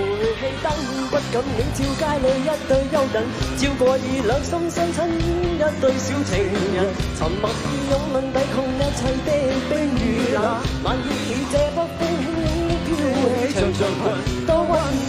[0.40, 0.66] 气灯
[1.10, 3.16] 不敢映照街里一对幽等，
[3.58, 6.30] 照过已两心相亲一对小情
[6.74, 6.76] 人，
[7.18, 7.52] 沉默以
[7.90, 9.28] 勇吻抵抗一切的
[9.68, 10.36] 冰与冷。
[10.84, 12.40] 晚热起这北风轻轻
[12.86, 12.88] 飘
[13.36, 14.04] 起长长裙，
[14.46, 14.72] 多温
[15.04, 15.08] 馨。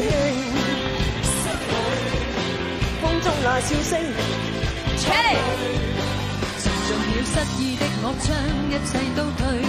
[3.02, 3.92] 风中那笑声。
[4.98, 5.06] 像
[6.92, 8.28] 了失意的我，将，
[8.70, 9.66] 一切都褪去，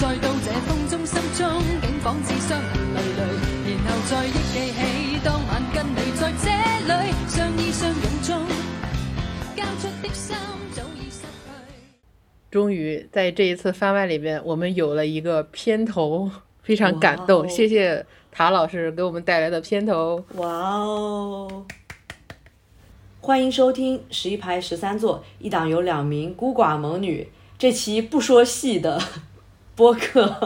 [0.00, 1.46] 再到这风中，心中
[1.82, 6.48] 竟仿似伤痕累累，然后再忆记起当晚跟你在这
[6.86, 8.46] 里相依相拥中，
[9.54, 10.34] 交出的心
[10.72, 11.84] 早已失去。
[12.50, 16.30] 终于在这一次番外里边，我们有了一个片头，
[16.62, 17.46] 非常感动。
[17.46, 20.24] 谢谢塔老师给我们带来的片头。
[20.36, 21.66] 哇哦！
[23.20, 28.98] 欢迎收听十一排十三座，一档由两名孤寡猛女这期不说戏的
[29.80, 30.36] 播客。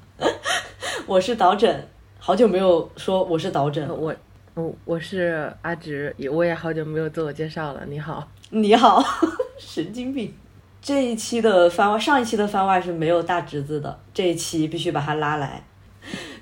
[1.08, 3.88] 我是导诊，好久没有说我是导枕。
[3.88, 4.14] 我，
[4.52, 7.82] 我我是阿直，也我也好久没有自我介绍了。
[7.88, 9.02] 你好，你好，
[9.56, 10.34] 神经病。
[10.82, 15.64] 这一期的番外，上一期的番外是没有大侄子的，这一期必须把他拉来，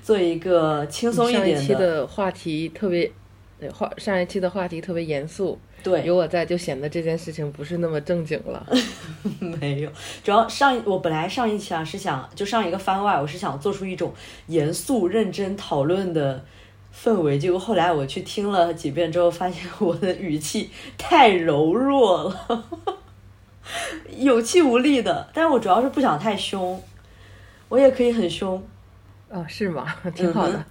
[0.03, 3.09] 做一个轻松一上一点期的话题特别，
[3.57, 8.65] 对话上一期的话题特别严肃，对，有我在就显得这件事情不是那么正经了。
[9.39, 9.89] 没有，
[10.23, 14.13] 主要上一我本来上一期啊是想就上一个番外，我是想做出一种
[14.47, 16.43] 严肃认真讨论的
[16.95, 22.65] 氛围，结果后来我去听了几遍之后，发现我的语气太柔弱了，
[24.17, 25.29] 有气无力的。
[25.33, 26.81] 但是我主要是不想太凶，
[27.69, 28.61] 我也可以很凶，
[29.29, 29.85] 哦，是吗？
[30.15, 30.65] 挺好的。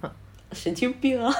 [0.51, 1.31] 神经病啊！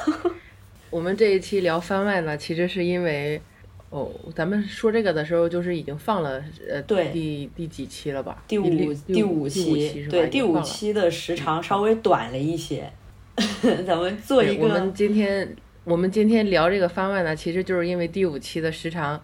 [0.91, 3.41] 我们这一期聊番外呢，其实是因为，
[3.89, 8.43] 哦，咱们说这个的时候，就是已经放了，呃，对第第几期了吧？
[8.47, 10.11] 第五第五第五期，是吧？
[10.11, 12.91] 对第五期的时长稍微短了一些，
[13.87, 19.19] 咱们做一个我们今天我们今天聊这个番外呢，其实就是因为第五期的时长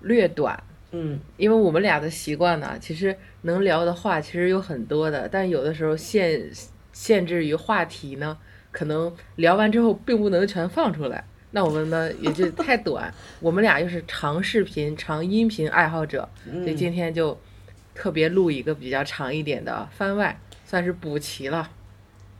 [0.00, 6.50] 略短，嗯因为我们俩的习惯呢，其实能聊的话其实有很多的，但有的时候限
[6.92, 8.36] 限制于话题呢，
[8.72, 11.24] 可能聊完之后并不能全放出来。
[11.52, 17.38] 那我们呢也就 太短，我们俩又是长视频、长音频爱好者，所以今天就
[17.94, 21.70] 特别录一个比较长一点的番外，算是补齐了。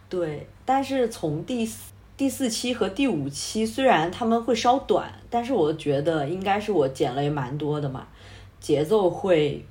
[0.08, 8.06] 对，但是从第四第四期和第五期，虽然他们会稍短，但是我觉得应该是我剪了也蛮多的嘛，
[8.60, 9.64] 节奏会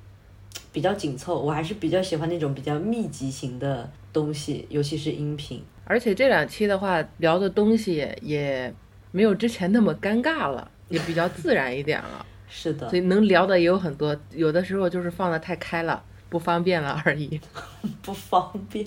[0.72, 1.40] 比较紧凑。
[1.40, 5.62] 我还是比较喜欢那种比较密集型的东西，尤其是音频。
[5.84, 8.74] 而且这两期的话聊的东西也也
[9.12, 14.16] 没有之前那么尴尬了，也比较自然一点了， 是的所，以能聊的也有很多。
[14.32, 17.40] 有的时候就是放的太开了，不方便了而已。
[18.02, 18.84] 不方便。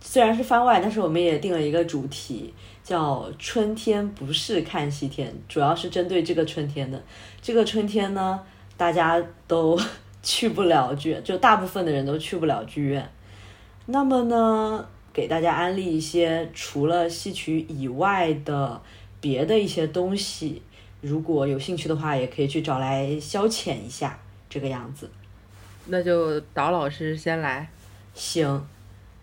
[0.00, 7.02] 虽然是番外，但是我们也定了一个主题，叫“春天不是看西天”，主要是针对这个春天的。
[7.42, 8.40] 这个春天呢，
[8.78, 9.78] 大家都
[10.22, 13.06] 去不了剧院，就大部分的人都去不了剧院。
[13.86, 18.80] 那么呢，给大家安利一些除了戏曲以外的
[19.20, 20.62] 别的一些东西，
[21.00, 24.18] 如果有兴趣的话，也可以去找来消遣一下，
[24.48, 25.10] 这个样子。
[25.86, 27.68] 那就导老师先来。
[28.14, 28.66] 行，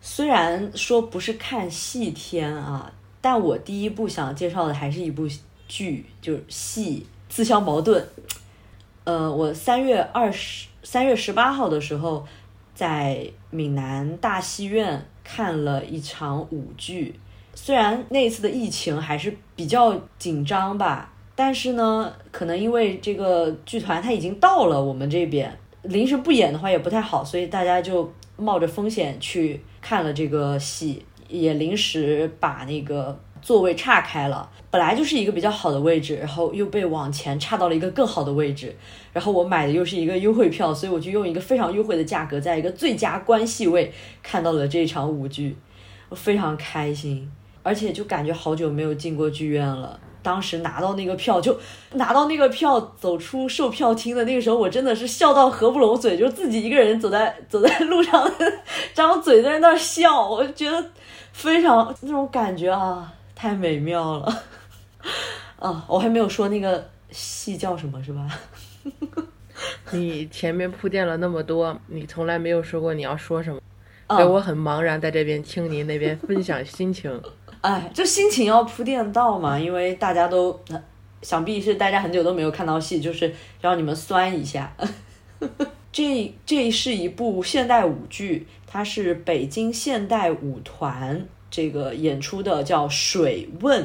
[0.01, 5.27] 虽然说不是看戏天啊，但我第一部想介绍的还是一部
[5.67, 8.01] 剧，就是戏《自相矛盾》。
[9.03, 12.25] 呃，我三月二十三月十八号的时候，
[12.73, 17.19] 在闽南大戏院看了一场舞剧。
[17.55, 34.49] 虽然那一次的疫情还是比较紧张吧，但是呢，可能因为这个剧团它已经到了我们这边，临时不演的话也不太好，所以大家就冒着风险去看了这个戏，也临时把那个座位岔开了。
[34.69, 38.75] 本来就是一个比较好的位置，然后又被往前岔到了一个更好的位置。
[39.13, 45.55] 然后我买的又是一个优惠票，所以我就用一个非常优惠的价格，在一个最佳关系位看到了这场舞剧，
[46.09, 47.31] 我非常开心，
[47.65, 49.99] 而且就感觉好久没有进过剧院了。
[50.21, 51.59] 当时拿到那个票，就
[51.93, 58.31] 拿到那个票，走出售票厅的那个时候，我真的是笑到合不拢嘴，就自己一个人走在 走在路上，
[58.93, 60.91] 张嘴在那儿笑，我就觉得
[61.31, 64.43] 非常那种感觉啊，太美妙了。
[65.57, 68.27] 啊，我还没有说那个戏叫什么，是吧？
[69.91, 73.59] 你前面铺垫了那么多，你从来没有说过你要说什么，
[74.07, 77.21] 啊所以我很茫然，在这边听您那边分享心情。
[77.65, 80.59] 哎，就心情要铺垫到嘛，因为大家都，
[81.23, 84.71] 想必是大家很久都没有看到戏，就是让你们酸一下。
[85.91, 93.81] 这这是一部现代舞剧，它是北京现代舞团这个演出的叫《水问》，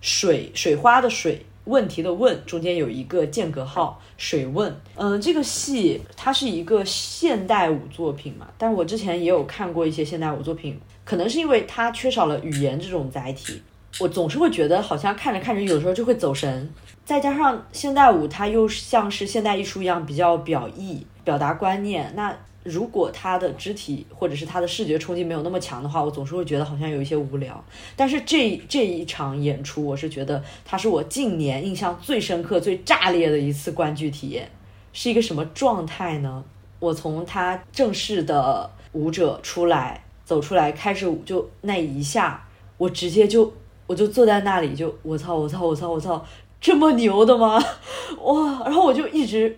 [0.00, 1.44] 水水花的水。
[1.64, 4.72] 问题的问中间有一个间隔号，水问。
[4.96, 13.62] 嗯，这个戏它是一个现代舞作品嘛，但我之前也有看过一些现代舞作品，可能是因为它缺少了语言这种载体，
[14.00, 16.70] 我总是会觉得好像看着看着有时候就会走神。
[17.04, 22.36] 再加上现代舞它又像是现代艺术一样比较表意、表达观念，那。
[22.64, 27.62] 如果他的肢体或者是他的视觉冲击没有那么强的话，我总是会觉得好像有一些无聊。
[27.94, 34.50] 但是这这一场演出，我是觉得它是我近年印象最深刻、最炸裂的一次观剧体验。
[34.94, 36.42] 是一个什么状态呢？
[36.78, 42.46] 我从他正式的舞者出来走出来开始舞，就那一下，
[42.78, 43.52] 我直接就
[43.86, 46.24] 我就坐在那里，就我操我操我操我操，
[46.60, 47.62] 这么牛的吗？
[48.22, 48.62] 哇！
[48.64, 49.56] 然后我就一直。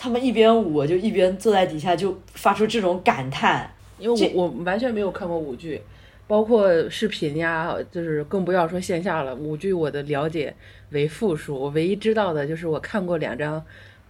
[0.00, 3.68] 他们一边舞，我就一边坐在底下，就发出这种感叹。
[3.98, 5.82] 因为我我完全没有看过舞剧，
[6.28, 9.34] 包括视频呀，就是更不要说线下了。
[9.34, 10.54] 舞剧我的了解
[10.90, 13.60] 为负数，我唯一知道的就是我看过两张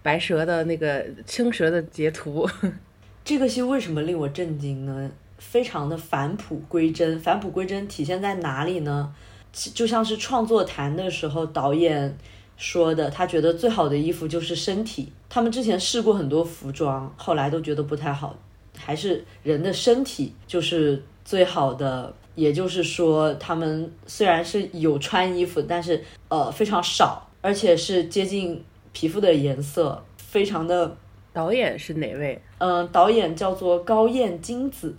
[0.03, 2.47] 白蛇的那个青蛇的截图。
[3.25, 5.09] 这个戏为什么令我震惊呢？
[5.39, 7.19] 非常的返璞归真。
[7.19, 9.11] 返璞归真体现在哪里呢？
[9.51, 12.15] 就像是创作谈的时候，导演。
[12.61, 15.13] 说的，他觉得最好的衣服就是身体。
[15.29, 18.35] 他们之前试过很多服装，后来都觉得不太好，
[18.77, 22.13] 还是人的身体就是最好的。
[22.35, 30.97] 也就是说，他们虽然是有穿衣服，但是呃非常少，而且是接近皮肤的颜色，非常的。
[31.31, 32.41] 导演是哪位？
[32.57, 34.93] 嗯，导演叫做高燕金子，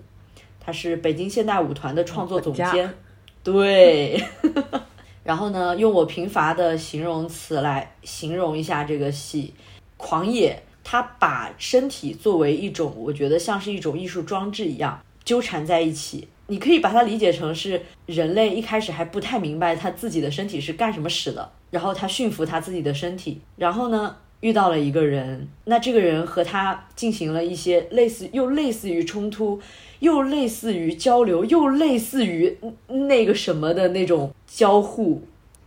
[0.70, 2.94] 他是北京现代舞团的创作总监。
[3.42, 4.22] 对。
[5.24, 9.52] 然后呢，用我贫乏的形容词来形容一下这个戏，
[9.96, 10.62] 狂野。
[10.84, 16.28] 他把身体作为一种，我觉得像是一种艺术装置一样纠缠在一起。
[16.46, 29.60] 你可以把它理解成是人类一开始还不太明白他自己的身体是干什么使的，然后他驯服他自己的身体，然后呢遇到了一个人，那这个人和他进行了一些类似又类似于冲突。
[30.00, 32.56] 又类似于交流，又类似于
[32.88, 35.22] 那个什么的那种交互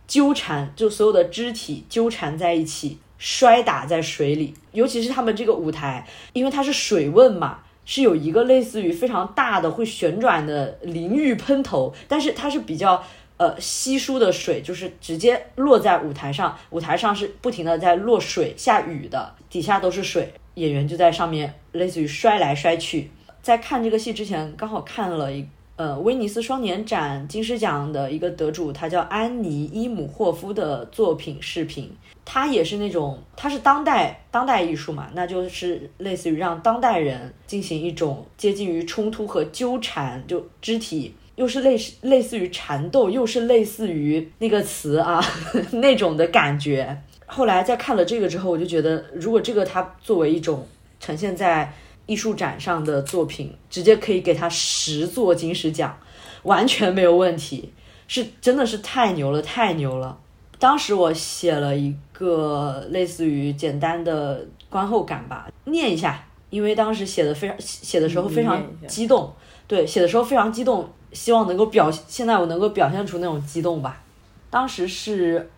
[0.08, 4.52] 纠缠，就所有的肢体纠缠在一起，摔打在水里。
[4.72, 13.00] 尤其是他们这个舞台，因为它是水问嘛，是有一个类似于非常大的会旋转的淋浴喷头，但是它是比较
[13.36, 23.10] 呃稀疏的水，就是直接落在舞台上，舞台上是不停的在落水下雨的，底下都是水，演员就在上面类似于摔来摔去。
[23.42, 25.46] 在看这个戏之前，刚好看了一
[25.76, 31.94] 呃威尼斯双年展金狮奖的一个得主，他叫安妮伊姆霍夫的作品视频。
[32.26, 45.24] 他也是那种，他是当代当代艺术嘛，那就是类似于让当代人进行一种接近于冲突和纠缠，就肢体又是类似类似于缠斗，又是类似于那个词啊
[45.72, 47.02] 那种的感觉。
[47.26, 50.66] 后来在看了这个之后，我就觉得，如果这个它作为一种
[50.98, 51.72] 呈现在。
[52.06, 55.98] 艺术展上的作品，直接可以给它十座金石奖，
[56.42, 57.72] 完全没有问题，
[58.06, 60.18] 是真的是太牛了，太牛了。
[60.58, 69.32] 当时我写了一个类似于简单的观后感吧，念一下，因为当时写的非常写的时候非常激动，
[69.66, 74.02] 对，写的时候非常激动，希望能够表现在我能够表现出那种激动吧。
[74.50, 75.50] 当时是。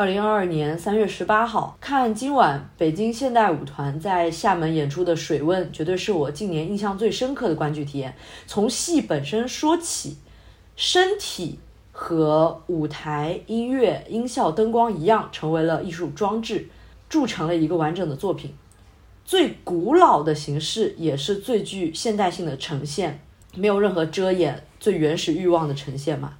[0.00, 8.14] 二零二二年三月十八号，看今晚北京现代舞团在厦门演出的《水问》，绝对是我近年印象最深刻的观剧体验。
[8.46, 10.18] 从戏本身说起，
[10.76, 11.58] 身体
[11.90, 16.68] 和舞台、音乐、音效、灯光一样，成为了艺术装置，
[17.08, 18.54] 铸成了一个完整的作品。
[19.24, 23.20] 最古老的形式，也是最具现代性的呈现，
[23.56, 26.34] 没有任何遮掩，最原始欲望的呈现嘛。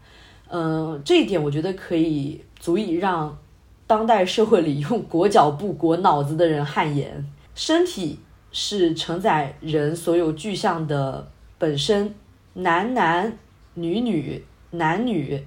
[0.49, 3.38] 嗯，这一点我觉得可以足以让。
[3.87, 8.21] 当代社会里 用裹脚布裹脑子的人汗颜，身体
[8.52, 11.26] 是承载人所有具象的
[11.57, 12.14] 本身，
[12.52, 13.38] 男男
[13.73, 15.42] 女女男女，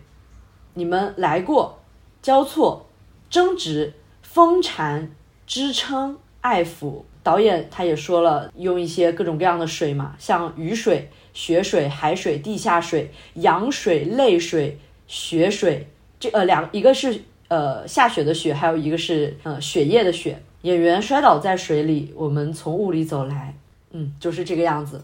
[0.73, 1.77] 你们来过，
[2.23, 2.87] 交错
[3.29, 3.93] 争执，
[4.23, 5.11] 疯缠
[5.45, 7.03] 支撑爱抚。
[7.21, 15.87] 导演他也说了，用一些各种各样的水嘛，像雨水、雪水、海水、地下水、羊水、泪水、血水，
[16.19, 17.21] 这呃两一个是。
[17.51, 20.41] 呃，下雪的雪，还有一个是呃血液的雪。
[20.61, 23.53] 演员摔倒在水里，我们从雾里走来，
[23.91, 25.03] 嗯，就是这个样子。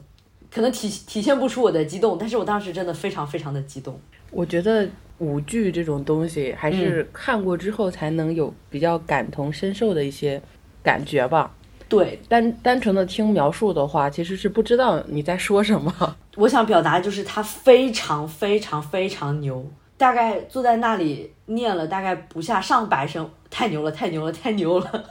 [0.49, 3.99] 可能体体现不出我的激动，但是我当时真的非常非常的激动。
[4.31, 10.41] 我觉得舞剧这种东西，还是看过之后才能有比较感同身受的一些
[10.81, 11.53] 感觉吧。
[11.89, 16.15] 对，单单纯的听描述的话，其实是不知道你在说什么。
[16.35, 19.65] 我想表达就是他非常非常非常牛，
[19.97, 25.03] 大概坐在那里念了大概不下上百声，太牛了，太牛了，太牛了。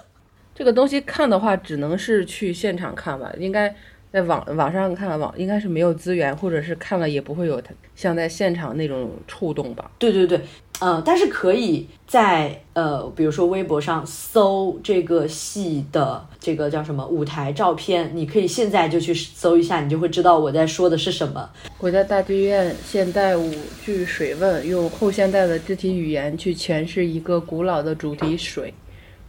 [0.54, 3.75] 这个东西看的话，只能是去现场看吧，应该
[4.12, 9.90] 在网网上看网应该是没有资源，或者是看了也不会有它像在现场那种触动吧。
[9.99, 10.40] 对对对，
[10.80, 21.49] 嗯、但是可以在呃，比如说微博上搜这个戏的这个叫什么舞台照片，你可以现在就去搜一下，你就会知道我在说的是什么。
[21.78, 23.50] 国家大剧院现代舞
[23.85, 28.73] 剧《水问》用后现代的肢体语言去诠释一个古老的主题水。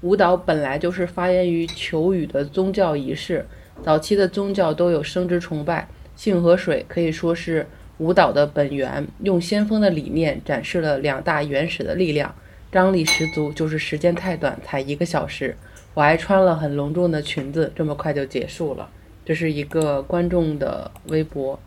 [0.01, 3.43] 舞蹈本来就是发源于求雨的宗教仪式，
[3.81, 7.65] 早期的宗教都有生殖崇拜，性和水可以说是
[7.97, 9.07] 舞蹈的本源。
[9.23, 12.33] 用先锋的理念展示了两大原始的力量，
[12.71, 13.51] 张力十足。
[13.53, 15.55] 就是时间太短，才一个小时，
[15.93, 18.89] 我还穿了很隆重的裙子，这么快就结束了。
[19.25, 21.59] 这是一个观众的微博。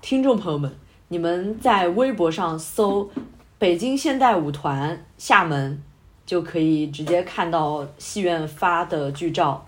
[0.00, 0.72] 听众朋友们，
[1.08, 3.10] 你们在微博上搜
[3.58, 5.82] “北京现代舞团厦门”，
[6.26, 9.66] 就可以直接看到戏院发的剧照。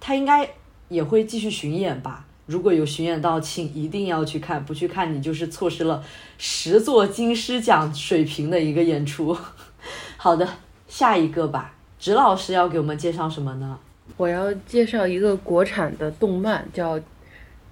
[0.00, 0.48] 他应该
[0.88, 2.26] 也会继续巡演吧？
[2.50, 6.02] 如果有巡演到，请一定要去看，不去看你就是错失了
[6.36, 9.38] 十座金狮奖水平的一个演出。
[10.18, 10.46] 好的，
[10.88, 11.74] 下一个吧。
[12.00, 13.78] 植老师要给我们介绍什么呢？
[14.16, 16.98] 我要介绍一个国产的动漫，叫《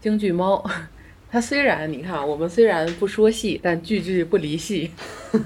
[0.01, 0.63] 京剧猫》。
[1.29, 4.93] 它虽然你看，我们虽然不说戏，但句句不离戏。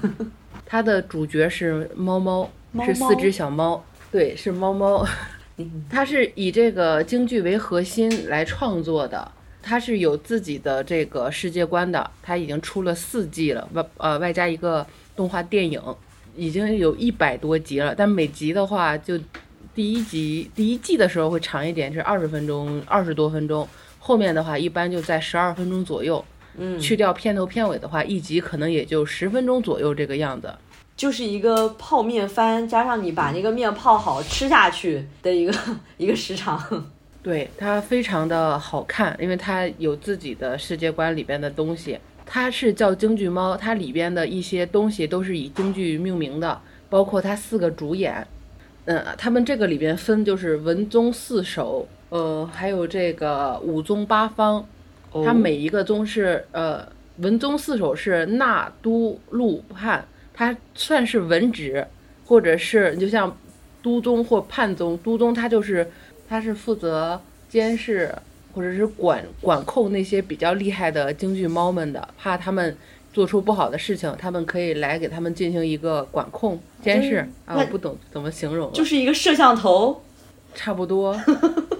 [0.63, 5.03] 它的主角是猫猫，猫是四只小猫，对，是猫猫。
[5.89, 9.31] 它是以这个京剧为核心来创作的，
[9.61, 12.09] 它是有自己的这个世界观的。
[12.21, 15.79] 它已经出了四季了，外呃外加一个动画电影，
[16.35, 17.93] 已经有一百多集了。
[17.95, 19.19] 但每集的话，就
[19.75, 23.67] 第一集第一季的时候会长一点，是二十分钟，二十多分钟。
[23.99, 26.23] 后面的话一般就在十二分钟左右。
[26.55, 30.53] 嗯，去掉片头片尾的话，一集可能也就十分钟左右这个样子。
[30.95, 35.53] 就是一个泡面番，加上你把那个面泡好吃下去的一个
[35.97, 36.61] 一个时长。
[37.23, 41.97] 对它非常的好看，因为它有自己的世界观里边的东西。
[42.25, 46.59] 它是叫京剧猫，它里边的一些东西都是以京剧命名的，
[46.89, 48.25] 包括它四个主演。
[48.85, 54.65] 嗯，他们这个里边分就是文宗四首，呃，还有这个武宗八方。
[55.25, 56.85] 它每一个宗是呃，
[57.17, 61.85] 文宗四首是纳都路判，它算是文职，
[62.25, 63.37] 或者是你就像
[63.81, 65.89] 都宗或判宗，都宗他就是
[66.27, 68.13] 他是负责监视
[68.53, 72.75] 或者是管管控那些比较厉害的京剧猫们的，怕他们
[73.11, 80.01] 做出不好的事情，他们可以来给他们进行一个管控监视啊，我不懂怎么形容，就是一个摄像头。
[80.55, 81.19] 差不多。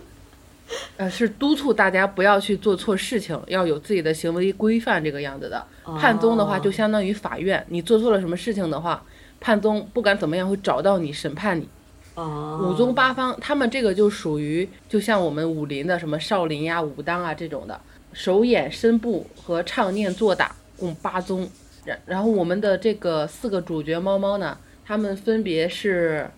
[0.98, 5.66] 呃，是督促大家不要去做错事情，要有自己的行为规范这个样子的。
[6.00, 9.04] 判宗的话，就相当于法院，你做错了什么事情的话，
[9.40, 11.68] 判宗不管怎么样会找到你审判你。
[12.14, 17.82] 啊，五宗八方，他们这个就属于就像我们武林的什么少林呀、武当啊这种的，
[18.14, 21.50] 手眼身步和唱念做打共八宗。
[21.84, 26.30] 然然后我们的这个四个主角猫猫呢，它们分别是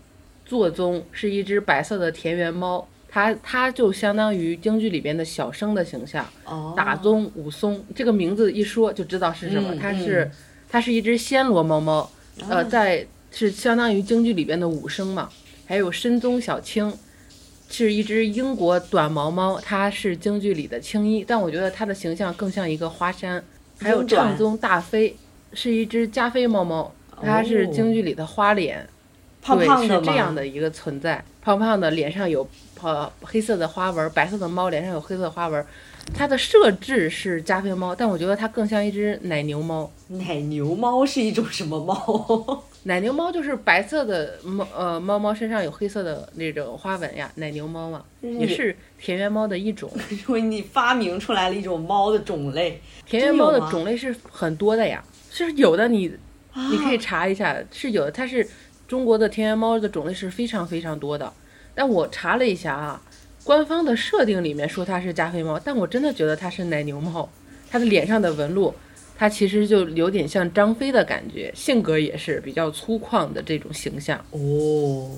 [0.45, 6.25] 坐宗是一只白色的田园猫，它它就相当于京剧里边的小生的形象。
[6.43, 10.29] 哦，打宗武松这个名字一说就知道是什么，嗯它是
[10.67, 12.11] 它是一只暹罗猫猫，
[12.49, 15.29] 呃，在是相当于京剧里边的武生嘛。
[15.65, 16.93] 还有深宗小青，
[17.69, 23.41] 是一只英国短毛猫，它是京剧里的青衣，但我觉得它的形象更像一个花衫。
[23.79, 25.15] 还有唱宗大飞，
[25.53, 26.93] 是一只加菲猫猫，
[27.23, 28.85] 它是京剧里的花脸。
[29.41, 32.45] 胖胖的对，是这样的一个存在，胖胖的，脸上有
[32.85, 35.65] 呃黑色的花纹，白色的猫脸上有黑色的花纹。
[36.13, 39.91] 它的设置是加菲猫，但我觉得它更像一只奶牛猫。
[40.09, 42.63] 奶牛猫是一种什么猫？
[42.85, 49.89] 奶牛猫就是白色的猫，呃，猫猫身上有黑色的那种花纹呀，奶牛猫嘛，也是田园猫的一种。
[50.11, 52.79] 因为你发明出来了一种猫的种类。
[53.07, 56.15] 田园猫的种类是很多的呀，是有的你，
[56.69, 58.11] 你可以啊查一下，是有的。
[58.11, 58.47] 它是
[58.87, 61.33] 中国的田园猫的种类是非常非常多的，
[61.75, 62.99] 但我查了一下啊，
[63.43, 67.29] 官方的设定里面说它是加菲猫，但我真的觉得它是奶牛猫，
[67.69, 68.73] 它的脸上的纹路。
[69.17, 74.19] 它其实就有点像张飞的感觉，性格也是比较粗犷的这种形象。
[74.31, 75.09] 哦，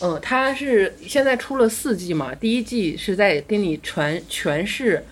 [0.00, 5.04] 嗯，它是现在出了四季嘛，第一季是在跟你传诠释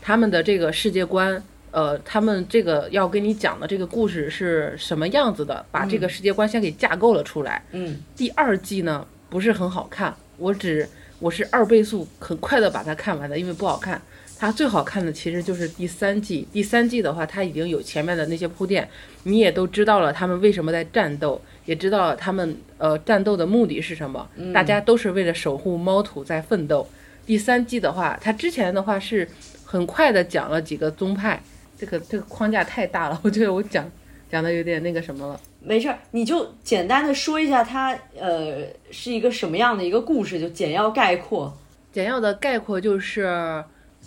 [0.00, 7.62] 他们的这个世界观，呃，他们这个要跟你讲的这个故事是什么样子的，把这个世界观先给架构了出来。
[7.72, 10.88] 嗯，第二季呢不是很好看，我只
[11.20, 14.00] 我是二倍速很快的把它看完的，因为不好看。
[14.38, 18.88] 它最好看的其实就是第三季，第三季的话，它已经有前面的那些铺垫，
[19.24, 26.88] 你也都知道了他们为什么在战斗，也知道了他们呃战斗的目的是什么，大家都是为了守护猫土在奋斗。
[27.26, 29.28] 第三季的话，它之前的话是
[29.62, 31.38] 很快的讲了几个宗派，
[31.76, 33.86] 这个这个框架太大了，我觉得我讲
[34.30, 35.38] 讲的有点那个什么了。
[35.62, 41.54] 没事儿，你就简单的说一下它呃是一个什么样的一个故事，就简要概括。
[41.92, 43.62] 简要的概括就是，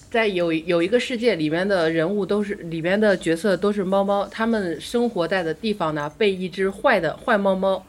[0.10, 7.86] 在有有一个世界里面的人物都是里面的角色都是猫猫，他们生活在的地方呢被一只坏的坏猫猫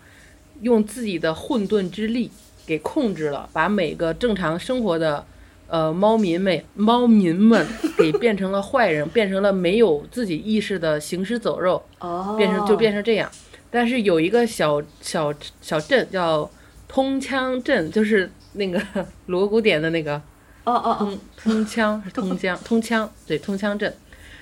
[0.60, 2.30] 用自己的混沌之力
[2.66, 5.24] 给控制了，把每个正常生活的
[5.68, 7.66] 呃猫民们猫民们
[7.96, 13.30] 给变成了坏人，变成了没有自己意识的行尸走肉，哦，变成就变成这样。
[13.74, 16.48] 但是有一个小小小镇叫
[16.86, 18.80] 通枪镇，就是那个
[19.26, 20.14] 锣鼓点的那个
[20.62, 23.92] 哦哦哦，通通枪是通江 通枪对通枪镇，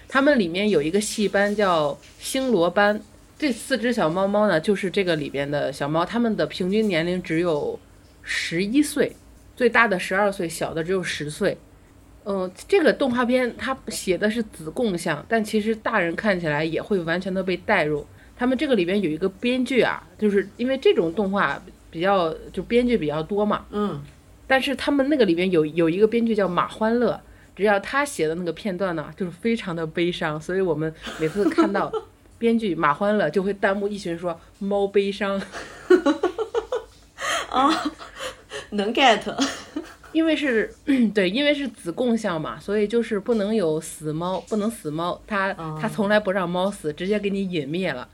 [0.07, 3.01] 他们里面有一个戏班叫星罗班。
[3.39, 7.81] 这四只小猫猫呢，就是这个里边的小猫，它们的平均年龄只有
[8.21, 9.17] 十一岁，
[9.57, 11.57] 最大的十二岁，小的只有十岁。
[12.25, 18.07] 嗯、这个动画片它写的是子贡像，但其实大人看起来也会完全的被带入。
[18.43, 24.03] 他们这个里边有一个编剧啊，就是因为这种动画比较就编剧比较多嘛，嗯，
[24.49, 27.21] 但是他们那个里边有有一个编剧叫马欢乐，
[27.55, 31.93] 只要他写的那个片段呢，就是非常的悲伤，所以我们每次看到
[32.37, 35.41] 编剧马欢乐，就会弹幕一群说猫悲伤，
[37.49, 37.71] 啊
[38.71, 39.23] 能 get。
[40.11, 40.75] 因为是
[41.15, 48.09] 对，因为是子贡像嘛，所以就是不能有死猫，不能死猫，他他从来不让猫死，直接给你隐灭了，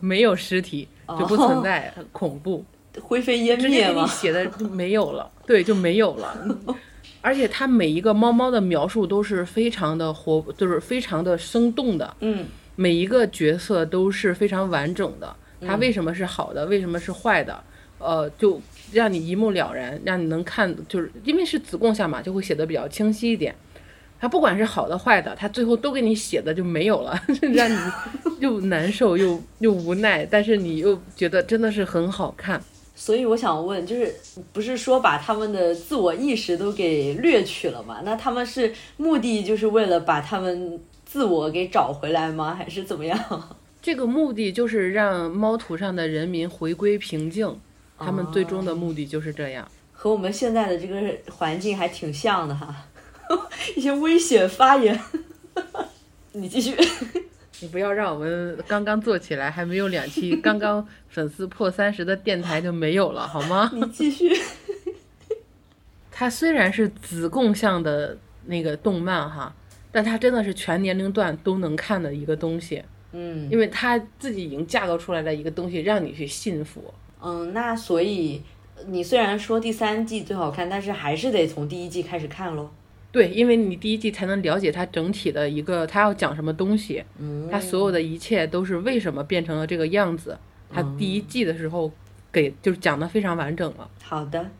[0.00, 0.88] 没有尸体
[1.18, 2.64] 就不存在，很恐怖。
[3.00, 4.06] 灰飞烟灭吗？
[4.06, 6.36] 写的就没有了，对，就没有了。
[7.22, 12.44] 而且它每一个猫猫的描述都是非常的活，就是非常的生动的，嗯
[12.76, 15.34] 每一个角色都是非常完整的。
[15.64, 17.62] 它为什么是好的，为什么是坏的，
[17.98, 18.60] 呃，就
[18.92, 23.54] 让你一目了然，让你能看，就是因为是子贡像嘛，就会写的比较清晰一点。
[24.22, 27.20] 它不管是好的坏的，他最后都给你写的就没有了，
[27.52, 27.76] 让你
[28.38, 32.62] 又难受又又无奈，但是你又觉得真的是很好看。
[32.94, 34.14] 所以我想问，就是
[34.52, 38.00] 不是说把他们的自我意识都给掠取了吗？
[38.04, 42.54] 那他们是目的就是为了把他们自我给找回来吗？
[42.54, 43.18] 还是怎么样？
[43.82, 47.58] 这个目的就是让猫土上的人民回归平静，
[47.98, 49.68] 他们最终的目的就是这样。
[49.92, 51.00] 和我们现在的这个
[51.32, 52.72] 环境还挺像的哈，
[53.76, 54.98] 一些危险发言。
[56.32, 56.74] 你继续。
[57.60, 63.70] 你不要让我们刚刚做起来还没有两期，刚刚粉丝破三十的电台就没有了，好吗？
[63.72, 64.36] 你继续。
[66.10, 69.54] 它虽然是子贡向的那个动漫哈，
[69.92, 76.92] 但它真的是全年龄段都能看的一个东西，嗯因为它自己已经架构出来的一个东西，让你去信服。
[77.22, 78.42] 嗯，那所以
[78.88, 82.68] 你虽然说第三季最好看，但是还是得从第一季开始看喽。
[83.12, 90.38] 对，因为你第一季才能了解它整体的一个，它要讲什么东西，嗯它所有的一切都是为什么变成了这个样子。
[90.70, 91.92] 它第一季的时候
[92.32, 93.88] 给就是讲的非常完整了。
[94.02, 94.50] 好的，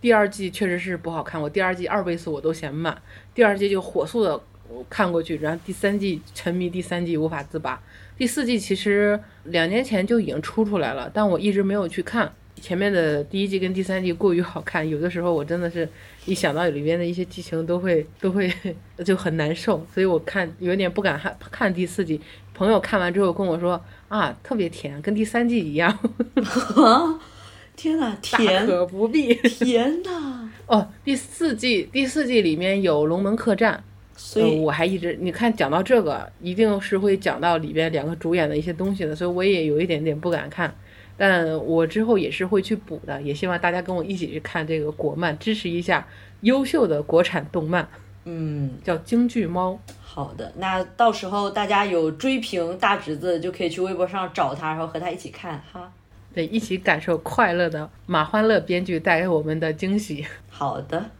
[0.00, 2.96] 第二季确实是不好看，我第二季二倍速我都嫌慢，
[3.34, 4.40] 第二季就火速的
[4.88, 7.78] 看过去，然后第三季沉迷第三季无法自拔。
[8.16, 12.32] 第四季其实两年前就已经出出来了，但我一直没有去看。
[12.62, 15.86] 前面的第一季跟第三季过于好看，有的时候我真的是
[16.24, 18.48] 一想到里边的一些剧情都会 都会
[19.04, 22.20] 就很难受，所以我看有点不敢看看第四季。
[22.54, 25.98] 朋友看完之后跟我说啊，特别甜，跟第三季一样，
[27.74, 29.34] 天哪，大甜可不必。
[29.34, 30.48] 甜呐！
[30.66, 33.82] 哦，第四季第四季里面有龙门客栈，呃，
[34.14, 40.72] 所以我还一直你看讲到这个，一定是会讲到里边两个主演的一些东西的，所以我也有一点点不敢看，
[41.16, 46.06] 但我之后也是会去补的，也希望大家跟我一起去看这个国漫，支持一下
[46.40, 47.88] 优秀的国产动漫，
[48.24, 49.72] 嗯，叫《京剧猫》。
[50.02, 55.90] 好的，那到时候大家有追评大侄子，就可以去微博上找他，然后和他一起看哈。
[56.34, 60.26] 对，一起感受快乐的马欢乐编剧带给我们的惊喜。
[60.48, 61.10] 好的，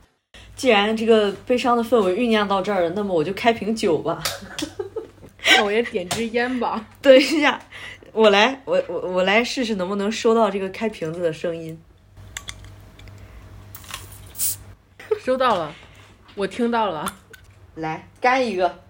[0.57, 4.23] 既然这个悲伤的氛围酝酿到这儿了，那么我就开瓶酒吧。
[5.57, 6.87] 那我也点支烟吧。
[7.03, 7.61] 等一下，
[8.13, 11.81] 我来，我我我来试试能不能收到这个开瓶子的声音。
[15.25, 15.75] 收到了，
[16.35, 17.15] 我听到了。
[17.75, 18.81] 来干一个，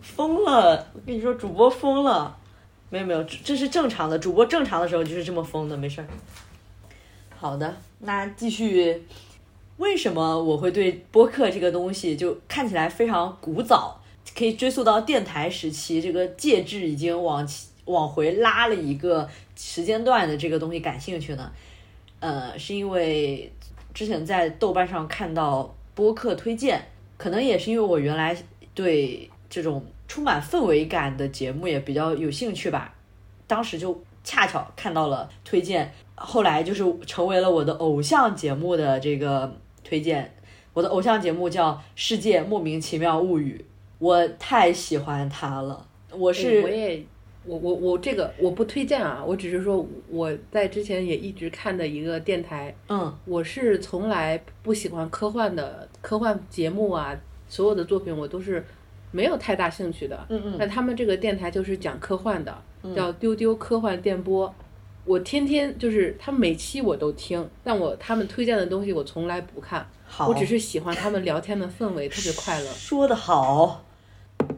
[0.00, 0.92] 疯了！
[0.94, 2.36] 我跟你说，主播疯了。
[2.88, 6.06] 没有没有，这这是正常的，主播正常的时候就是这么疯的，没事儿。
[7.36, 9.04] 好的，那继续
[9.78, 14.00] 为什么我会对播客这个东西就看起来非常古早，
[14.38, 17.44] 可以追溯到电台时期，这个介质已经往
[17.86, 21.50] 往回拉了一个时间段的这个东西感兴趣呢？
[22.20, 23.50] 呃，是因为
[23.92, 26.80] 之前在豆瓣上看到播客推荐，
[27.16, 28.36] 可能也是因为我原来
[28.74, 32.94] 对这种充满氛围感的节目也比较有兴趣吧，
[33.46, 40.32] 当时就恰巧看到了推荐，后来就是成为了我的偶像节目的这个推荐。
[40.72, 43.58] 我的偶像节目叫《世界莫名其妙物语》，
[43.98, 45.86] 我太喜欢它了。
[46.10, 47.02] 我是我也，
[47.46, 57.14] 我我我这个我不推荐啊，我只是说我在之前也一直看的一个电台，嗯我是从来不喜欢科幻的科幻节目啊，
[57.48, 58.64] 所有的作品我都是
[59.12, 60.26] 没有太大兴趣的。
[60.28, 62.56] 嗯嗯那他们这个电台就是讲科幻的，
[62.94, 64.52] 叫丢丢科幻电波。
[65.04, 72.66] 我天天就是他们每期我都听，但我他们推荐的东西我从来不看，好，我只是喜欢他们聊天的氛围，特别快乐。
[72.72, 73.84] 说得好，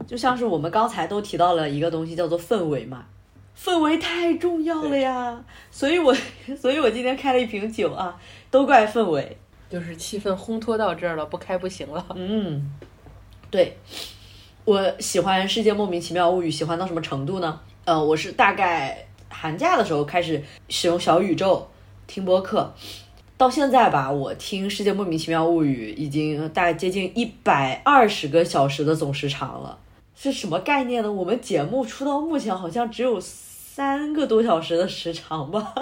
[0.06, 3.04] 就像是我们刚才都提到了一个东西，叫做氛围嘛，
[3.56, 5.44] 氛围太重要了呀。
[5.70, 6.14] 所以我，
[6.60, 8.18] 所以我今天开了一瓶酒啊，
[8.50, 9.36] 都怪氛围。
[9.70, 12.02] 就是气氛烘托到这儿了，不开不行了。
[12.14, 12.72] 嗯，
[13.50, 13.76] 对，
[14.64, 17.60] 我喜欢《世界莫名其妙物语》，喜欢到什么程度呢？
[17.84, 21.68] 呃，我是大概寒假的时候开始使用小宇宙
[22.06, 22.72] 听播客，
[23.38, 29.78] 到现在吧，我听《世界莫名其妙物语》已经大概接近一百二十个小时的总时长了。
[30.16, 31.12] 是什么概念呢？
[31.12, 35.72] 我们节目出到目前好像只有三个多小时的时长吧。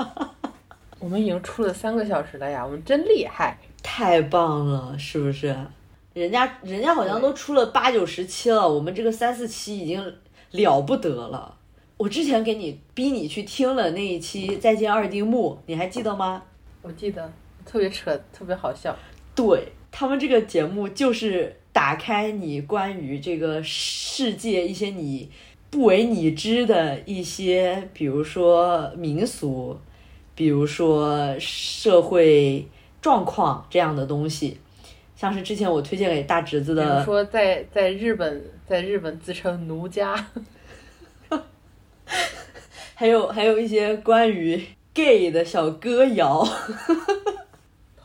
[1.00, 3.58] 我们已经出了三个小时了呀，我们真厉害！
[3.82, 5.56] 太棒了，是不是？
[6.12, 10.14] 人家人家好像都出了八九十期了，我们这个三四期已经
[10.50, 11.56] 了不得了。
[11.96, 16.42] 我之前给你逼你去听了那一期《再见二丁目》，你还记得吗？
[16.82, 17.32] 我记得
[17.66, 18.96] 特别扯，特别好笑。
[19.34, 25.30] 对他们这个节目就是打开你关于这个世界一些你
[25.68, 29.78] 不为你知的一些，比如说民俗，
[30.34, 32.66] 比如说社会
[33.02, 34.58] 状况这样的东西。
[35.14, 40.14] 像是之前我推荐给大侄子比如的，说在在日本，在日本自称奴家，
[42.94, 46.46] 还有还有一些关于 gay 的小歌谣。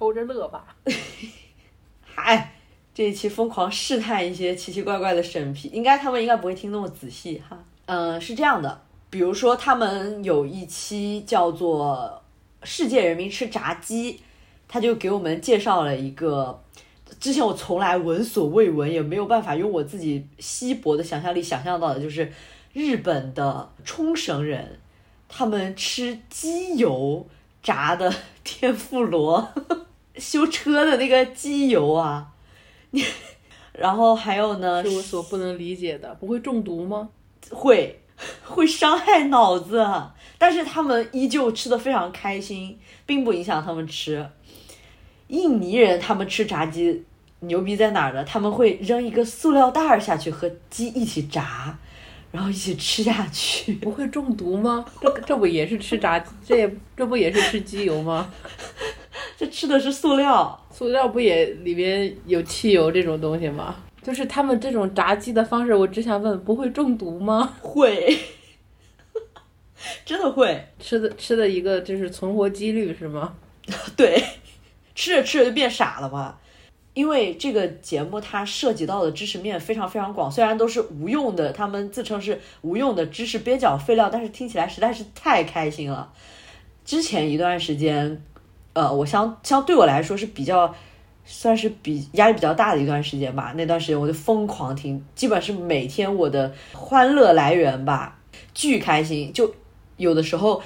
[0.02, 0.66] 偷着乐吧。
[2.02, 2.54] 嗨，
[2.92, 7.56] 这一期疯狂试探一些奇奇怪怪的审批，应该他们应该不会听那么仔细哈。
[7.86, 12.24] 嗯、是这样的，比如说他们有一期叫做
[12.66, 14.14] 《世界人民吃炸鸡》，
[14.68, 16.64] 他就给我们介绍了一个
[17.20, 22.34] 之前我从来闻所未闻，也没有办法用我自己稀薄的想象力想象到的，就是
[22.74, 24.80] 日本的冲绳人，
[25.30, 27.28] 他们吃鸡油
[27.62, 28.12] 炸的
[28.44, 29.48] 天妇罗。
[30.16, 32.32] 修车的那个机油啊，
[32.92, 33.04] 你，
[33.74, 37.10] 然后还有呢，是我所不能理解的，不会中毒吗？
[37.50, 38.02] 会
[38.46, 44.28] 会伤害脑子，啊但是他们依旧吃的非常开心，并不影响他们吃。
[45.28, 47.04] 印尼人他们吃炸鸡
[47.42, 48.24] 牛逼在哪儿呢？
[48.24, 51.78] 他们会扔一个塑料袋儿下去和鸡一起炸，
[52.32, 53.74] 然后一起吃下去。
[53.76, 54.84] 不会中毒吗？
[55.02, 58.32] 这这不也是吃炸鸡，这也这不也是吃鸡油吗？
[59.42, 63.74] 这吃的是塑料，塑料不也里边有汽油这种东西吗？
[64.04, 67.52] 就是他们这种炸鸡的方式，我只想问，不会中毒吗？
[67.60, 68.16] 会，
[70.06, 70.64] 真的会。
[70.80, 73.34] 吃的吃的一个就是存活几率是吗？
[73.98, 74.24] 对，
[74.94, 76.38] 吃着吃着就变傻了嘛。
[76.94, 86.14] 因为这个节目它涉及到的知识面非常非常广，虽然都是无用的，他们自称是无用的知识边角废料，但是听起来实在是太开心了。
[86.86, 88.22] 之前一段时间，
[88.74, 90.74] 呃，我相相对我来说是比较
[91.26, 93.54] 算是比压力比较大的一段时间吧。
[93.56, 98.18] 那段时间我就疯狂听，基本是每天我的欢乐来源吧，
[98.54, 99.32] 巨开心。
[99.34, 99.54] 就
[99.98, 100.62] 有的时候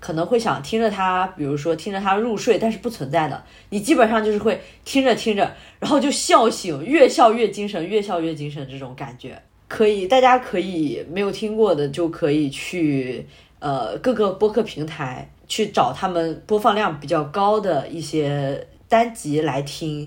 [0.00, 3.44] 可能会想听着它，比如说听着它入睡，但是不存在的。
[3.70, 9.40] 你基本上就是会听着听着，然后就笑醒，越笑越精神，越笑越精神这种感觉。
[9.66, 13.26] 可以，大家可以没有听过的就可以去
[13.64, 20.06] 呃各个播客平台去找他们播放量比较高的一些单集来听。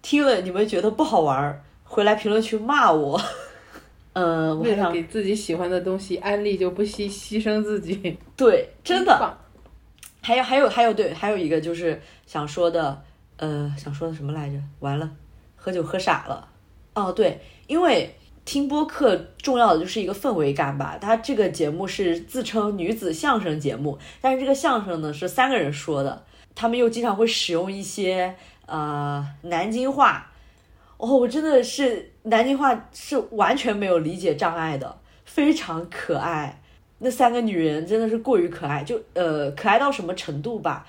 [0.00, 3.20] 听了你们觉得不好玩儿，回来评论区骂我。
[4.14, 9.36] 嗯， 我还为了想给自己喜欢的东西安利，就不惜牺牲自己，对， 真的。
[10.22, 13.02] 还有还有还有对，还有一个就是想说的，
[13.36, 14.56] 呃，想说的什么来着？
[14.80, 15.10] 完了，
[15.56, 16.48] 喝酒喝傻了。
[16.94, 20.98] 哦，对，因为听播客重要的就是一个氛围感吧。
[21.00, 26.24] 它这个节目是自称女子相声节目，但是这个相声呢是三个人说的，
[26.54, 28.34] 他们又经常会使用一些
[28.66, 30.28] 呃南京话。
[30.98, 36.60] 哦，我真的是南京话是完全没有理解障碍的，非常可爱。
[36.98, 40.86] 那三个女人真的是过于可爱，就呃可爱到什么程度吧？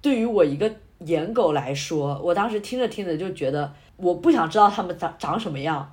[0.00, 5.92] 对于我一个颜狗来说，我当时听着听着就觉得，我不想知道她们长长什么样，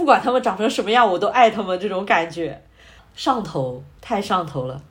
[0.00, 2.62] 不管他们长成什么样，我都爱他们这种感觉，
[3.14, 4.82] 上头，太上头了。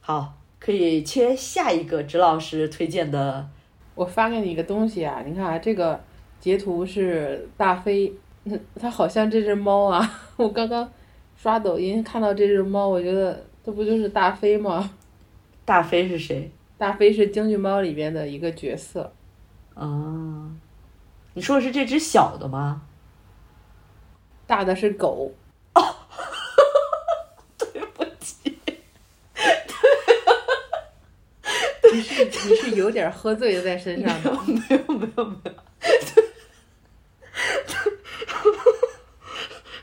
[0.00, 3.48] 好，可以切下一个指老师推荐的，
[3.96, 6.00] 我发给你一个东西啊，你看啊，这个
[6.38, 10.88] 截图是大飞，嗯它好像这只猫啊， 我刚刚
[11.36, 14.88] 刷抖音看到这只猫，我觉得这不就是大飞吗？
[15.64, 16.48] 大飞是谁？
[16.78, 19.12] 大飞是京剧猫里边的一个角色，
[19.74, 20.48] 啊，
[21.34, 22.82] 你说的是这只小的吗？
[24.48, 25.32] 大的是狗，
[25.74, 25.94] 哦
[27.58, 28.58] 对不起，
[31.92, 35.52] 你是你是有点喝醉在身上的，没有没有没有，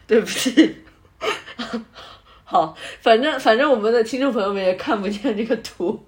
[0.08, 0.84] 对不起。
[2.44, 6.08] 好，反正反正我们的听众朋友们也看不见这个图，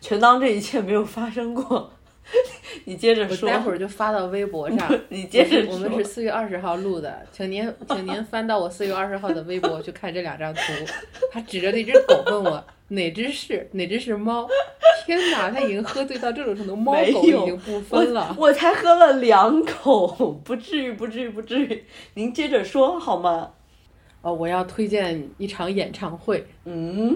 [0.00, 1.92] 全当这一切没有发生过。
[2.84, 4.90] 你接着说，我待会儿就发到微博上。
[5.08, 10.60] 你接着我们是四月二十号录的，请您请您翻到我四月二十号的微博去看这两张图。
[11.32, 14.48] 他指着那只狗问我哪只是哪只是猫。
[15.06, 18.34] 天哪，他已经喝醉到这种程度，猫狗已经不分了。
[18.38, 20.06] 我我才喝了两口，
[20.44, 21.84] 不至于，不至于，不至于。
[22.14, 23.50] 您接着说好吗？
[24.22, 26.46] 哦，我要推荐一场演唱会。
[26.64, 27.14] 嗯，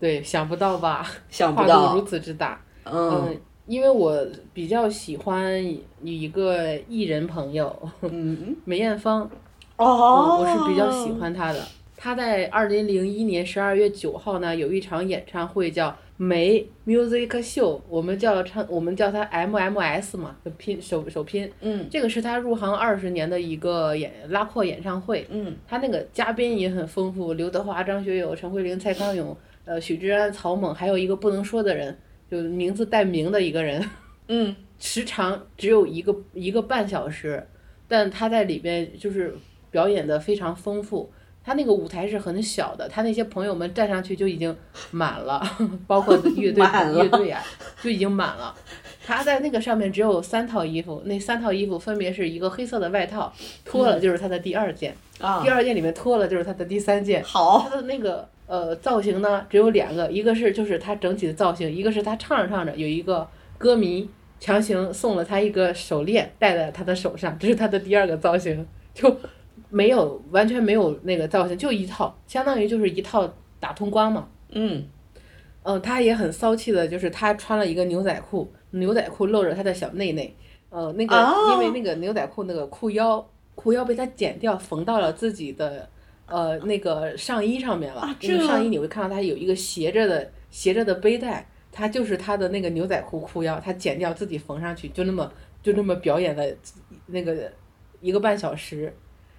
[0.00, 1.08] 对，想不到吧？
[1.30, 2.02] 想不到如。
[2.02, 2.60] 此之大。
[2.84, 5.64] 嗯嗯，因为我比较喜欢
[6.02, 9.30] 一个艺人朋友嗯， 梅艳芳。
[9.76, 11.12] 哦，嗯，我是比较喜。
[11.12, 11.62] 欢她的。
[11.96, 21.48] 她在二零零一年十二月九号呢，有一场演唱会叫梅 Music Show，我们叫唱，我们叫它 MMS 嘛，就拼首首拼。
[21.60, 25.24] 嗯这个是她入行二十年的一个演拉阔演唱会。
[25.30, 31.96] 嗯她那个嘉宾也很丰富，刘德华、张学友、陈慧琳、蔡康永，呃，许志安、曹猛，还有一个不能说的人，
[32.30, 33.84] 就名字带名的一个人。
[34.28, 37.46] 嗯时长只有一个一个半小时，
[37.86, 39.36] 但他在里边就是
[39.70, 41.12] 表演的非常丰富。
[41.42, 44.54] 他那个舞台是很小的，他那些朋友们站上去就已经
[44.90, 45.42] 满了，
[45.86, 46.64] 包括乐队
[46.94, 47.42] 乐队啊
[47.82, 48.54] 就已经满了。
[49.04, 53.32] 他在那个上面只有三套衣服，那三套衣服分别是一个黑色的外套，
[53.64, 57.24] 脱了就是他的第二件，啊第，二件里面脱了就是他的第三件。
[57.24, 63.24] 好他的那个呃造型呢，只有两个，一个是就是他整体的造型，一个是他唱着唱着有一个
[63.56, 64.10] 歌迷
[64.40, 69.16] 强行送了他一个手链戴在他的手上，这是他的第二个造型，就
[69.68, 74.26] 没有完全没有那个造型，就一套，相当于就是一套打通关嘛。
[74.50, 74.84] 嗯。
[75.62, 80.34] 嗯，他也很骚气的，就是他穿了一个牛仔裤，牛仔裤露着他的小内内，
[80.70, 81.52] 呃，那个、哦。
[81.52, 85.86] 因为那个牛仔裤那个裤腰裤腰被他剪掉，缝到了自己的
[86.30, 88.00] 呃那个上衣上面了。
[88.00, 95.30] 啊那个上衣你会看到它有一个斜着的斜着的背带，它就是它的那个牛仔裤裤腰，它剪掉自己缝上去，就那么
[95.62, 96.44] 就那么表演了
[97.06, 97.52] 那个
[98.00, 98.92] 一个半小时。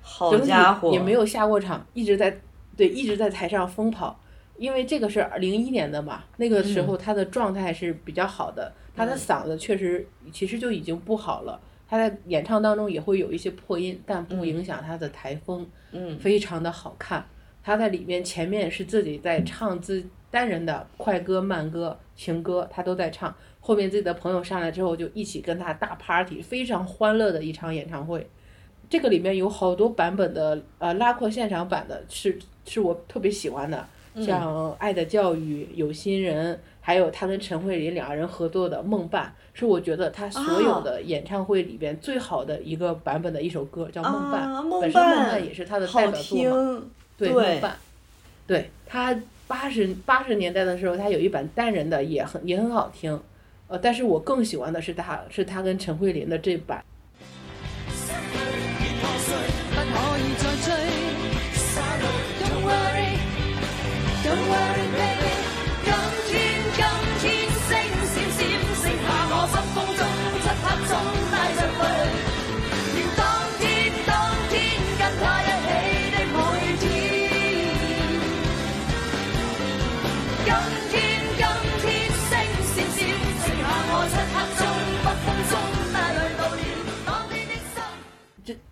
[0.04, 2.36] 好家伙，也没有下过场，一直在
[2.76, 4.20] 对一直在台上疯跑，
[4.58, 17.26] 因为这个是零一年的嘛，那个时候他的状态是比较好的，他的嗓子确实其实就已经不好了，他在演唱当中也会有一些破音，但不影响他的台风，嗯非常的好看。
[17.62, 23.36] 他在里面前面是自己在唱自单人的快歌、慢歌、情歌，他都在唱。
[23.60, 28.26] 后面自己的朋友上来之后，就一起跟他大 party，非常欢乐的一场演唱会。
[28.90, 44.50] 这个里面有好多版本的，呃，拉阔现场版的是是我特别喜欢的，像《爱的教育》、有心人，还有他跟陈慧琳两个人合作的《梦伴》，是我觉得他所有的演唱会里边最好的一个版本的一首歌，叫《梦伴》。
[44.52, 46.84] 啊，本身《梦伴伴》也是他的代表作嘛。
[47.18, 47.78] 对梦伴，
[48.48, 49.16] 对他
[49.48, 53.18] 八十八十年代的时候，他有一版单人的也很也很好听，
[53.68, 56.84] 呃，但是我更喜欢的是他是他跟陈慧琳的这版。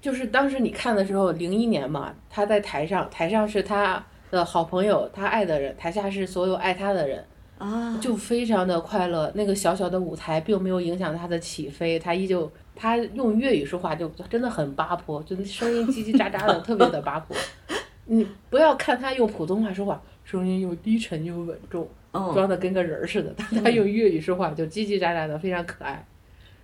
[0.10, 7.24] 就是当时你看的时候，零一年嘛，他在台上，台上是他的好朋友，他爱的人，台下是所有爱他的人。
[7.60, 9.32] 啊，就非常的快乐。
[9.36, 17.38] 那个小小的舞台并没有影响他的起飞，他依旧他用粤语说话就真的很八婆，就声音叽叽喳喳的，特别的八婆。
[18.06, 23.32] 你不要看他用普通话说话，声音又低沉又稳重，嗯装的跟个人儿似的。
[23.38, 26.04] 但他用粤语说话就叽叽喳喳的，非常可爱。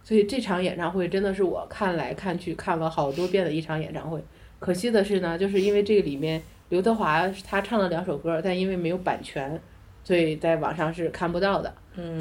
[0.05, 4.23] 所以这场演唱会真的是我看来看去看了好多遍的一场演唱会。
[4.59, 9.59] 可惜的是呢，就是因为这个里面刘德华他唱了两首歌，但因为没有版权，
[10.03, 11.73] 所以在网上是看不到的。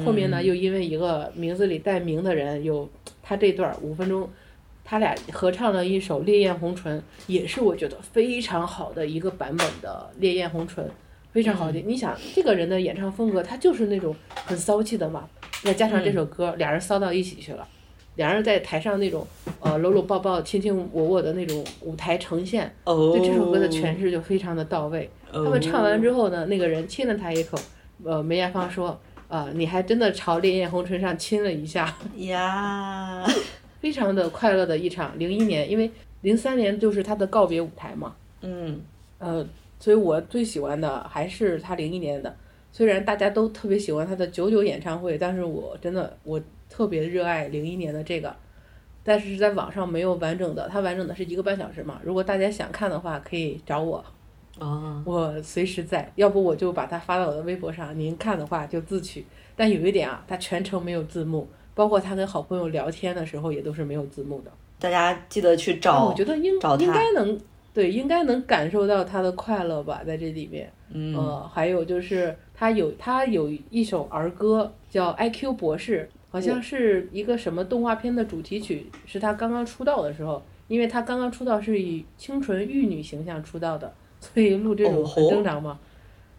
[0.03, 2.89] 后面呢，又因为一个名字里带“名”的人，有
[3.21, 4.27] 他这段五分钟，
[4.83, 10.83] 他俩合唱了一首《烈焰红唇》，也是我觉得非常好的一个版本的《烈焰红唇》，
[11.31, 11.83] 非常好听。
[11.87, 15.27] 你想，这个人的演唱风格，他就是那种很骚气的嘛，
[15.63, 17.67] 再加上这首歌，俩人骚到一起去了。
[18.15, 19.25] 两人在台上那种
[19.59, 25.09] 呃搂搂抱抱、卿卿我我的那种舞台呈现，哦，对这首歌的诠释就非常的到位。
[25.31, 27.57] 他们唱完之后呢，那个人亲了他一口，
[28.03, 28.97] 呃，梅艳芳说，
[29.27, 33.25] 呃，你还真的朝烈焰红唇上亲了一下，呀，
[33.81, 35.17] 非常的快乐的一场。
[35.19, 38.79] 零一年，因为零三年就是他的告别舞台嘛，嗯
[39.19, 39.45] 呃，
[39.79, 42.33] 所以我最喜欢的还是他零一年的。
[42.71, 46.41] 虽然大家都特别喜欢他的九九演唱会，但是我真的我
[46.75, 48.35] 特别热爱零一年的这个，
[49.01, 52.01] 但是在网上没有完整的，它完整的是一个半小时嘛。
[52.03, 54.03] 如果大家想看的话，可以找我，
[54.59, 56.11] 啊，我随时在。
[56.15, 59.25] 要不我就把它发到我的微博上，您看的话就自取。
[59.55, 64.51] 但有一点啊，它全程没有字幕，包括他跟好朋友聊天的时候也都是没有字幕的。
[64.77, 67.39] 大家记得去找，我觉得应应该能
[67.73, 70.69] 对，应该能感受到他的快乐吧，在这里面。
[70.89, 85.79] 嗯呃，还有就是他有他有一首儿歌叫《IQ 博士》，好像是一个什么动画片的主题曲，是他刚刚出道的时候，因为他刚刚出道是以清纯玉女形象出道的，所以录这哦种很吼正常嘛。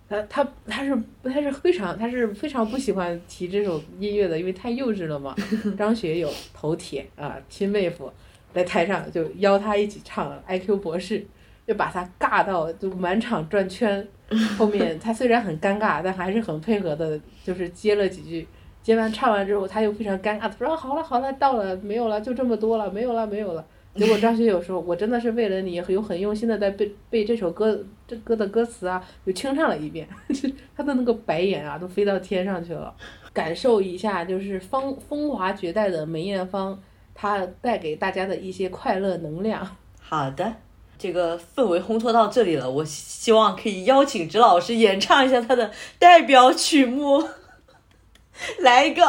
[0.09, 5.35] 他他他是他是非常他是非常不喜欢提这首音乐的，因为太幼稚了嘛。
[5.77, 8.13] 张学友头铁啊，亲妹夫
[8.53, 10.31] 在台上就邀他一起唱
[10.61, 11.19] 《IQ 博士》，
[11.67, 14.07] 就把他尬到就满场转圈。
[14.59, 18.47] 后面他虽然很尴尬，但还是很配合的，就是接了几句。
[18.87, 30.07] 接完唱完之后，他又非常尴尬的说：“好了好了，到了，没有了，就这么多了，没有了没有了。”结果张学友说：“我真的是为了你，有很用心的在背背这首歌这歌的歌词啊，又清唱了一遍。
[30.77, 32.95] 他的那个白眼啊，都飞到天上去了。
[33.33, 36.81] 感受一下，就是风风华绝代的梅艳芳，
[37.13, 39.69] 她带给大家的一些快乐能量。
[40.01, 40.55] 好的，
[40.97, 47.25] 这个氛围烘托到这里了，我希望可以邀请植老师演唱一下他的代表曲目，
[48.61, 49.03] 来一个，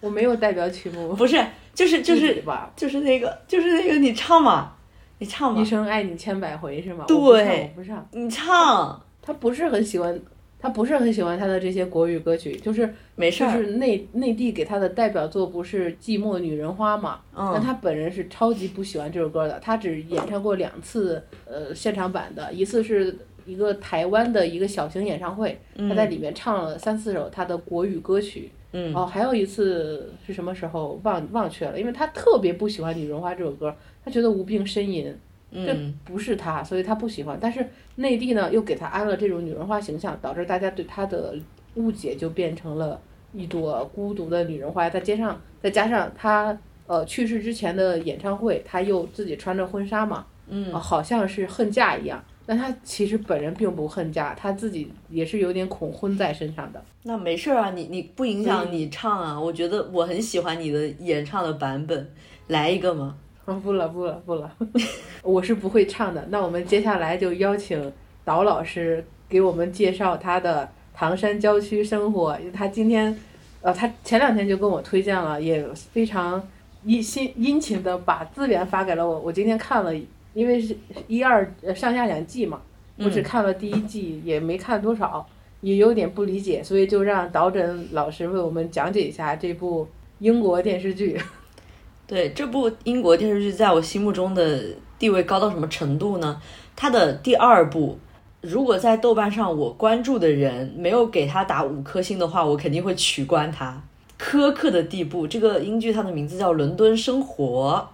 [0.00, 1.42] 我没有代表曲目， 不是，
[1.74, 2.72] 就是就是吧。
[2.76, 4.72] 就是那个就是那个你唱嘛，
[5.18, 7.04] 你唱嘛一，生爱你千百回是吗？
[7.06, 8.06] 对我不唱。
[8.12, 10.18] 你唱，他不是很喜欢，
[10.58, 17.20] 他不是很喜欢他的这些国语歌曲，就是没事儿，是内内地给他的代表作不是《寂寞女人花》嘛？
[17.34, 28.50] 但嗯他本人是超级不喜欢这首歌的，他只演唱过两次呃现场版的，一次是一个台湾的一个小型演唱会，他在里面唱了三四首他的国语歌曲。
[28.72, 35.14] 嗯哦，还有一次是什么时候忘忘却了，因为他特别不喜欢《女人花》这首歌，他觉得无病呻吟。
[35.54, 37.36] 这嗯不是他，所以他不喜欢。
[37.38, 41.34] 但是内地呢，又给他安了这种女人花形象，导致大家对他的
[41.74, 42.98] 误解就变成了
[43.34, 44.88] 一朵孤独的女人花。
[44.88, 52.24] 再加上再加上他呃去世之前的演唱会，他又自己穿着婚纱嘛，嗯啊，好像是恨嫁一样。
[52.44, 56.82] 但他其实本人并不恨嫁，他自己也是有点恐婚在身上的。
[57.04, 62.08] 那没事儿啊，你你不影响你唱啊，我觉得我很喜欢你的演唱的版本，
[62.48, 64.50] 来一个嘛，啊，不了不了不了，
[65.22, 66.26] 我是不会唱的。
[66.30, 67.92] 那我们接下来就邀请
[68.24, 72.38] 导老师给我们介绍他的唐山郊区生活。
[72.52, 73.16] 他今天，
[73.60, 76.42] 呃，他前两天就跟我推荐了，也非常
[76.84, 79.20] 殷心殷勤的把资源发给了我。
[79.20, 79.92] 我今天看了，
[80.34, 80.76] 因为是
[81.08, 82.60] 一二呃上下两季嘛，
[82.98, 85.26] 我只看了第一季，也没看多少，
[85.60, 89.86] 也有点不理解，所以就让导诊老师为我们讲解一下这部
[90.18, 91.20] 英国电视剧。
[92.06, 94.62] 对这部英国电视剧，在我心目中的
[94.98, 96.40] 地位高到什么程度呢？
[96.76, 97.98] 它的第二部，
[98.40, 103.82] 如果在豆瓣上我关注的人没有给他打五颗星的话，我肯定会取关它。
[104.18, 107.88] 苛刻的地步，这个英剧它的名字叫《伦敦生活》，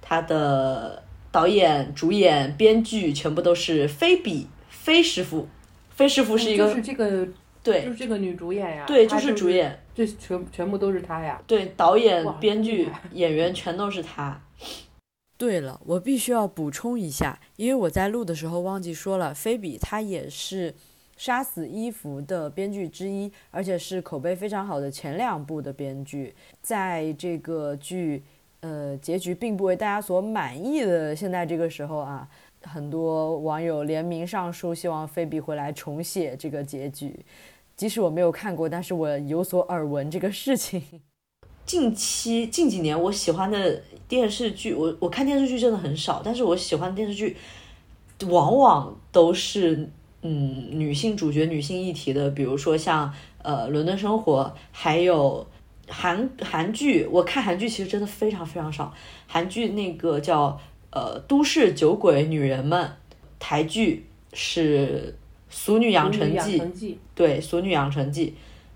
[0.00, 1.02] 它的
[1.32, 5.48] 导演、主演、编剧全部都是菲比菲师傅。
[5.90, 7.28] 菲师傅是一个、就是这个，
[7.62, 11.40] 对就是这个女主演呀，对，就是主，演，这全全部都是她呀。
[11.46, 14.40] 对，导演、编剧、演员全都是她。
[15.36, 20.74] 对了，我必须要补充一下，因为我在录的时候忘记说了，菲比她也是
[21.16, 26.34] 杀死伊芙》的编剧之一，而且是口碑非常好的前两部的编剧。
[26.62, 28.22] 在这个剧，
[28.60, 32.28] 呃，结局并不为大家所满意的现在这个时候啊，
[32.62, 37.24] 很多网友联名上书，希望菲比回来重写这个结局。
[37.74, 40.82] 即使我没有看过，但是我有所耳闻这个事情。
[41.64, 47.36] 近期近几年我喜欢的电视剧，我我看电视剧真的很少，但是我喜欢的电视剧
[48.28, 49.88] 往往都是
[50.20, 53.10] 嗯女性主角、女性议题的，比如说像
[53.42, 55.46] 呃《伦敦生活》，还有
[55.90, 57.06] 韩韩剧。
[57.10, 58.94] 我看韩剧其实真的非常非常少，
[59.26, 60.58] 韩剧那个叫
[60.90, 62.84] 呃《都市酒鬼女人们》，
[63.38, 65.14] 台剧是
[65.54, 68.28] 《俗女养成记》，记对《俗女养成记》，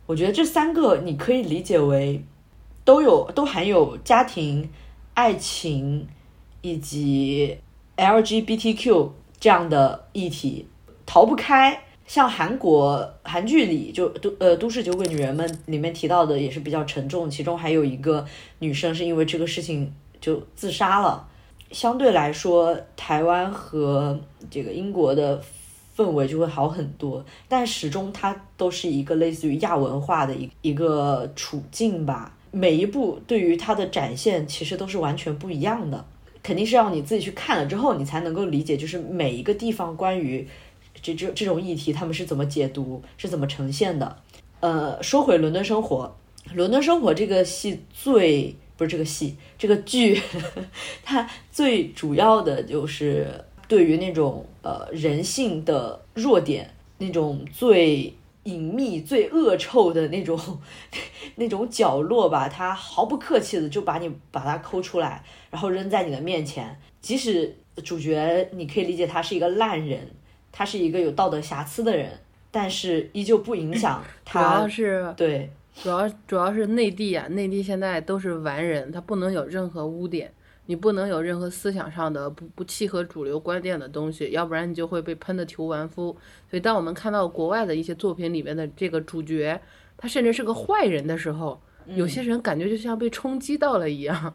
[0.05, 2.23] 我觉得这三个你可以理解为。
[2.87, 4.69] 都有都含有家庭、
[5.15, 6.07] 爱情
[6.61, 7.57] 以及
[7.97, 9.09] LGBTQ
[9.41, 10.69] 这样的议题，
[11.07, 11.84] 逃不开。
[12.07, 18.25] 像韩国韩剧里就都呃都市酒鬼女人们里面提到的也是比较沉重，其中还有一个
[18.59, 21.27] 女生是因为这个事情就自杀了。
[21.71, 25.43] 相对来说，台湾和这个英国的
[25.97, 32.37] 氛围就会好很多，但始终它都是一个类似于亚文化的一一个处境吧。
[32.53, 36.05] 每一部对于它的展现其实都是完全不一样的，
[36.43, 40.47] 肯定是要你自己去看了之后，你才能够理解，就是每一个地方关于
[41.05, 44.17] 这这这种议题，他们是怎么解读，是怎么呈现的。
[44.61, 46.17] 呃，说回《伦敦生活》，
[46.57, 50.19] 《伦敦生活》这个戏最不是这个戏，这个剧，
[51.05, 58.15] 它最主要的就是对于那种呃人性的弱点，那种最。
[58.45, 60.39] 隐秘、最恶臭的那种、
[61.37, 66.79] 那种角落吧，他毫不客气的就把你把它抠出来，然后扔在你的面前。
[67.01, 70.11] 即使主角你可以理解他是一个烂人，
[70.57, 72.17] 他是一个有道德瑕疵的人，
[72.53, 74.41] 但是依旧不影响 他。
[74.41, 80.33] 主要是对，主要主要是内地啊，内地现在都是完人，他不能有任何污点。
[80.67, 86.17] 你不能有任何思想上的不不契合主流观点的东西，要不然你就会被喷的体无完肤。
[86.49, 89.61] 所以，当我们看到国外的一些作品里面的这个主角，
[89.99, 94.33] 他甚至是个坏人的时候，有些人感觉就像被冲击到了一样。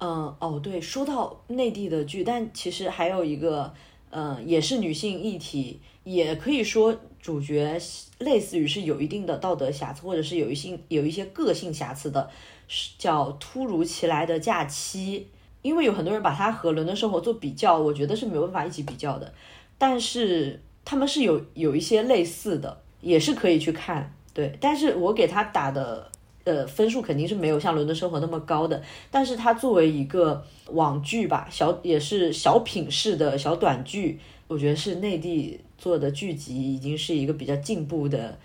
[0.00, 3.72] 嗯，哦，对，说到内地的剧，但其实还有一个，
[4.12, 7.80] 嗯，也是女性议题，也可以说主角
[8.18, 12.30] 类似于是有一定的道德瑕疵，或者是有一些有一些个性瑕疵的，
[12.68, 15.28] 是叫《突如其来的假期》。
[15.62, 19.32] 因为有很多人把它和伦敦生活做比较，我觉得是没有办法一起比较的。
[19.78, 24.14] 但是他们是有有一些类似的，也是可以去看。
[24.34, 26.11] 对，但是我给他打的
[26.44, 28.82] 呃分数肯定是没有像伦敦生活那么高的。
[29.10, 34.18] 但是它作为一个网剧吧，小也是小品式的小短剧，
[34.48, 38.38] 我觉得是内地做的剧集，已经是一个比较进步的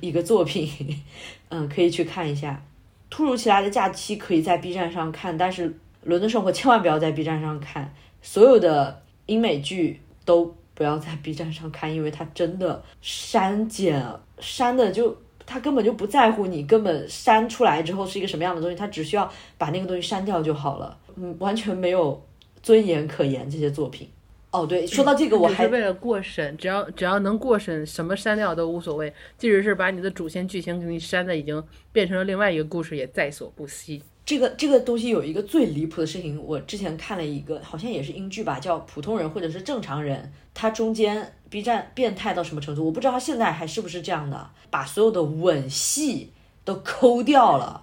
[0.00, 0.68] 一个作品。
[1.50, 2.62] 嗯，可以去看一下。
[3.10, 5.78] 突如其来的假期可以在 B 站上看，但是。
[6.06, 14.06] 伦敦生活千万不要在 B 站上看，所有的英美剧都不要在 B 站上看，因为它真的删减
[14.38, 15.16] 删的就
[15.46, 22.22] 他根本就不在乎你根本删出来之后是一个什么样的东西，他只需要把那个东西删掉就好了，嗯，完全没有
[22.62, 24.08] 尊严可言这些作品。
[24.50, 34.00] 哦，对，说到这个我还是为了过审，只要只要能过审，什么删掉都无所谓，即使是把你的主线剧情给你删的已经变成了另外一个故事，也在所不惜。
[34.24, 40.22] 这个这个东西有一个最离谱的事情，我之前看了一个，好像也是英剧吧，叫《普通人或者是正常人》，
[40.54, 42.84] 它中间 B 站变态到什么程度？
[42.84, 46.32] 我不知道他现在还是不是这样的，把所有的吻戏
[46.64, 47.80] 都抠掉了，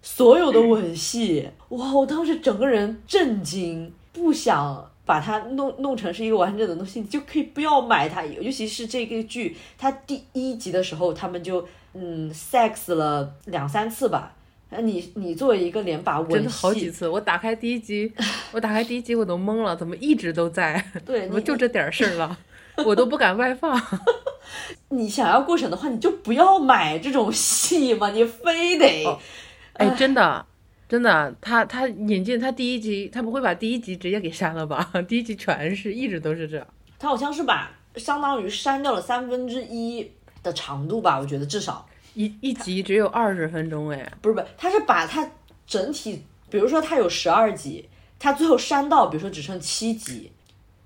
[0.00, 1.92] 所有的吻戏，哇！
[1.92, 8.24] 我当时整个人震惊，不想把它弄弄成是一个完整的东西，你就可以不要买它。
[8.24, 14.34] 尤其是这个剧，它第一集的时候，他们就嗯 sex 了两三次吧。
[14.70, 18.10] 那你你作为一个连把吻戏真的好几次，我打开第一集，
[18.52, 20.82] 我打开第一集我都懵了，怎么一直都在？
[21.04, 22.38] 对， 怎么就这点事儿了？
[22.84, 23.80] 我都不敢外放。
[24.90, 29.18] 你想要过审的话，你就不要买这种戏嘛，你非得……
[29.74, 30.44] 哎，真的，
[30.88, 34.90] 真的，他他引进他第一集，他不会把第一集直接给删了吧？
[35.08, 36.64] 第一集全是一直都是这。
[36.98, 40.10] 他好像是把相当于删掉了三分之一
[40.42, 41.18] 的长度吧？
[41.18, 41.86] 我觉得至少。
[42.14, 45.28] 一一集只有二十分钟哎，不是不是，他是把它
[45.66, 47.88] 整体，比如说他有十二集，
[48.20, 50.30] 他最后删到，比如说只剩七集，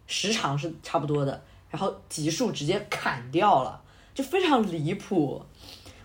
[0.07, 3.81] 时长是差不多的，然后集数直接砍掉了，
[4.15, 5.43] 就非常离谱。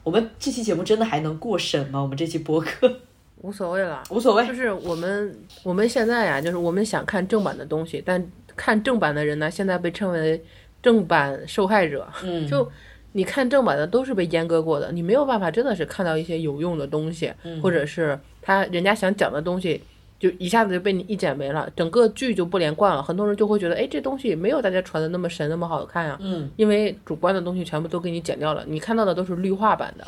[0.03, 2.01] 我们这期节目真的还能过审吗？
[2.01, 2.99] 我们这期播客
[3.37, 4.45] 无所谓了，无所谓。
[4.45, 10.43] 就是我们我们现在呀，就是我们想看正版的东西，但看正版的人呢，现在被称为
[10.81, 12.69] 正版受害者，嗯，就
[13.13, 19.81] 你看正版的都是被阉割过的，你没有办法真的是看到一些有用的东西，嗯或者是他人家想讲的东西。
[20.23, 23.03] 就一下子就被你一剪没了，整个剧就不连贯了。
[23.03, 26.17] 很多人就会觉得，哎，这东西没有大家传的那么神，那么好看啊。
[26.21, 30.07] 嗯，因为主观的东西全部都给你剪掉了，你看到的都是绿化版的。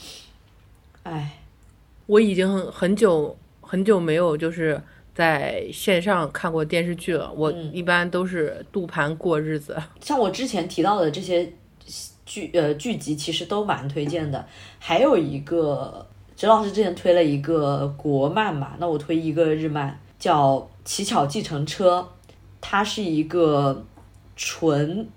[1.03, 1.41] 哎，
[2.05, 4.81] 我已经很久很久没有就是
[5.13, 9.75] 在线上看过电视剧了，我嗯一般都是杜盘过日子。
[9.99, 11.51] 像我之前提到的这些
[12.25, 14.45] 剧呃剧集，其实都蛮推荐的。
[14.79, 16.07] 还有一个，
[16.37, 21.99] 哲老师之前推了一个国漫嘛，那我推一个日漫，叫《乞巧计程车》，
[22.61, 23.85] 它是一个
[24.35, 25.07] 纯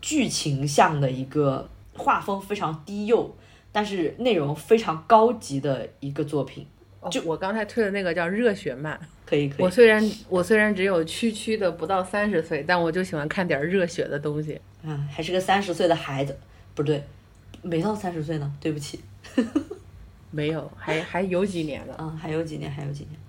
[0.00, 3.34] 剧情向的一个画风非常低幼，
[3.72, 6.66] 但是内容非常高级的一个作品。
[7.10, 14.60] 就我刚才推的那个叫热血漫，可以可以我，虽然我虽然只有区区的不到三十岁，但我就喜欢看点热血的东西。
[14.84, 16.38] 啊，还是个三十岁的孩子，
[16.74, 17.02] 不对，
[17.62, 19.00] 没到三十岁呢，对不起。
[20.30, 21.94] 没有，还还有几年呢。
[21.98, 23.19] 嗯，还有几年，还有几年。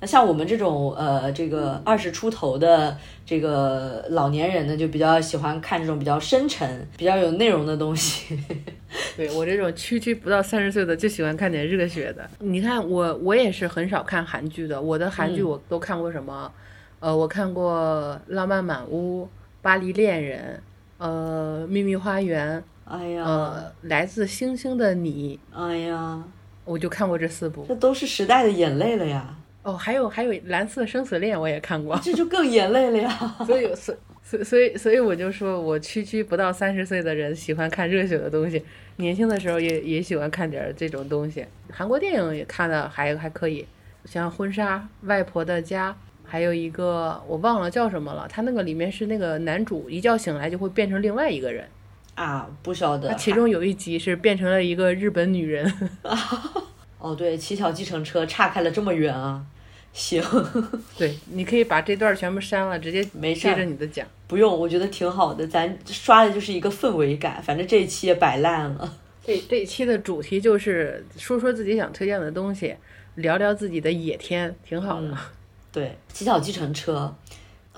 [0.00, 2.96] 对，那像我们这种呃，这个二十出头的
[3.26, 8.38] 这个老年人呢，就比较喜欢看这种比较深沉、比较有内容的东西。
[9.16, 12.28] 对我这种区区不到三十岁的，就喜欢看点热血的。
[12.38, 14.80] 你看我，我也是很少看韩剧的。
[14.80, 16.50] 我的韩剧嗯我都看过什么？
[16.98, 19.22] 呃，我看过《浪漫满屋》
[19.62, 20.60] 《巴黎恋人》，
[21.04, 26.22] 呃，《秘密花园》，哎呀，呃，《来自星星的你》，哎呀，
[26.64, 27.64] 我就看过这四部。
[27.68, 31.98] 这都是时代的眼泪了呀，哦，还有还有《蓝色生死恋》，我也看过。
[32.02, 33.10] 这就更眼泪了呀。
[33.44, 38.62] 所以，所所所以所以我就说，我区区不到三十岁的人喜欢看热血的东西，
[38.96, 41.44] 年轻的时候也也喜欢看点儿这种东西。
[41.70, 43.66] 韩国电影也看的还还可以，
[44.06, 45.90] 像《婚纱》《外婆的家》，
[46.24, 51.68] 还有一个我忘了叫什么了，他那个里面是那个男主一觉醒来就会变成另外一个人，
[52.14, 53.14] 啊，不晓得。
[53.16, 55.70] 其中有一集是变成了一个日本女人。
[57.00, 59.44] 哦，对，乞巧计程车岔开了这么远啊。
[59.92, 60.22] 行，
[60.96, 64.06] 对，你可以把这段全部删了，直接接没事儿着你的讲。
[64.28, 67.42] 不用，我觉得挺好的，咱刷的就是一个氛围感。
[67.42, 68.96] 反正这一期也摆烂了。
[69.26, 72.76] 这这一期的主题就是说说自己想推荐的东西，
[73.16, 75.08] 聊聊自己的野天，挺好的。
[75.08, 75.16] 嗯
[75.72, 77.14] 对，乞巧计程车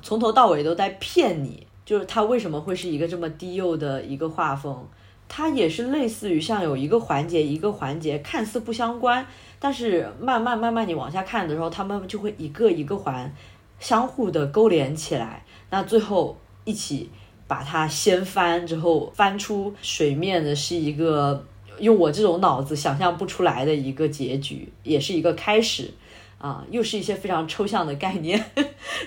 [0.02, 4.86] 从头到尾都在骗你，就是它为什么会是一个这么低幼的一个画风？
[5.34, 9.26] 它也是类似于像有一个环节一个环节看似不相关，
[9.58, 13.34] 但是慢慢慢慢你往下看的时候，他们就会一个一个环
[13.80, 17.08] 相互的勾连起来，那最后一起
[17.48, 21.42] 把它掀翻之后，翻出水面的是一个
[21.78, 25.90] 用我这种脑子想象不出来的一个结局，也是一个开始。
[26.36, 28.44] 啊，又是一些非常抽象的概念。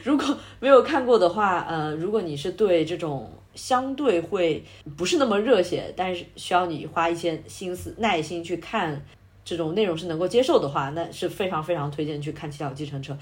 [0.03, 0.25] 如果
[0.61, 4.63] 没有看过的话，呃，如果你是对这种相对会
[4.95, 9.03] 不是那么热血，但是需要你花一些心思、耐心去看
[9.43, 13.13] 这种内容是能够接受的话，那是非常非常推荐去看《七条计程车》。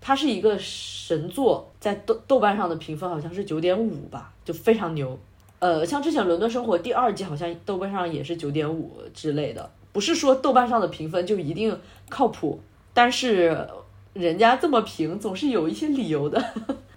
[0.00, 5.18] 它是一个神作，在豆豆瓣上的评分好像是九点五吧，就非常牛。
[5.60, 11.78] 呃，像之前《伦敦生活》第二季好像豆瓣上也是九点五之类的，不是说豆瓣上的评分就一定
[12.10, 12.60] 靠谱。
[12.92, 13.66] 但是
[14.12, 16.44] 人家这么评，总是有一些理由的。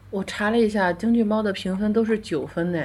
[0.10, 2.84] 我查了一下，京剧猫的评分都是九分呢。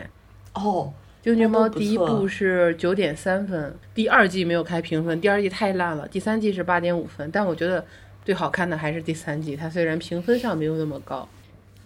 [0.54, 0.92] 哦，
[1.22, 7.30] 京剧猫第一部是九点三分，第二季没有开评分，第二季太烂了，第三季是八点五分。
[7.30, 7.84] 但我觉得
[8.24, 11.28] 最好看的还是第三季，它虽然评分上没有那么高。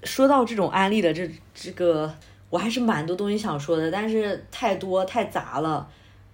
[0.05, 2.13] 说到这种安利的这这个，
[2.49, 5.89] 我还是蛮多东西想说的，但是太多太杂了。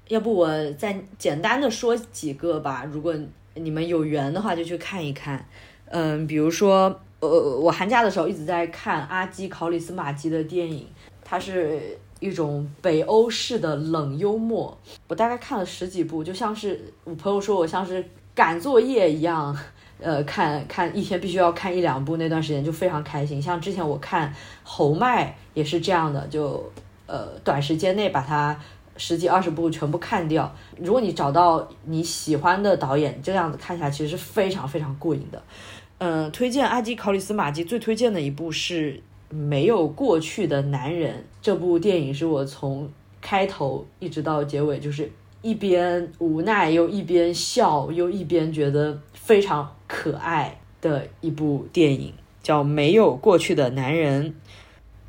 [0.08, 3.14] 要不我再简单的说几个吧，如果
[3.54, 5.44] 你们有缘的话，就去看一看。
[5.86, 10.84] 嗯，比如说，呃，我寒假的时候一直在看阿基考里斯马基的电影，
[11.24, 14.76] 它是一种北欧式的冷幽默。
[15.06, 18.04] 我大概看了十几部，就像是我朋友说我像是
[18.34, 19.56] 赶作业一样，
[20.00, 23.40] 呃，看看一天必须要看一两部，那段时间就非常开心。
[23.40, 26.68] 像之前我看侯麦也是这样的，就
[27.06, 28.58] 呃短时间内把它
[28.96, 30.52] 十几二十部全部看掉。
[30.76, 35.40] 如果你找到你喜欢的导演，这样子看下来其实是非常非常过瘾的。
[36.04, 38.94] 嗯，推荐阿基考里斯马基最推荐的一部是
[39.32, 41.14] 《没有过去的男人》。
[41.40, 42.90] 这部电影是我从
[43.20, 45.08] 开头一直到结尾，就是
[45.42, 54.30] 一边无奈又一边笑，又一边觉得非常可爱的一部电影，叫《没有过去的男人》。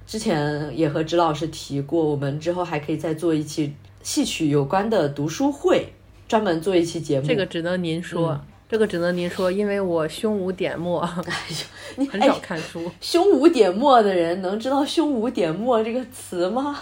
[0.05, 3.73] 之前也和指老师提过，我们之后还可以再做一期
[4.03, 5.87] 戏曲有关的读书会，
[6.27, 7.25] 专门做一期节目。
[7.25, 8.39] 这个只能您说，
[8.69, 11.07] 这个只能您说，因为我胸无点墨，
[11.95, 12.91] 你很哎少看书。
[12.99, 16.79] 胸无点墨的人能知道“胸无点墨”这个词吗？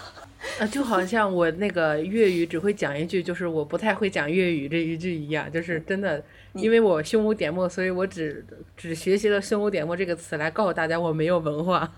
[0.58, 6.22] 啊，就好像我那个粤语只会讲一句，就是我不太会讲粤语这一句一样，就是真的，
[6.54, 8.44] 因为我胸无点墨，所以我只
[8.76, 11.92] 只学习了“胸无点墨”这个词来告诉大家我没有文化。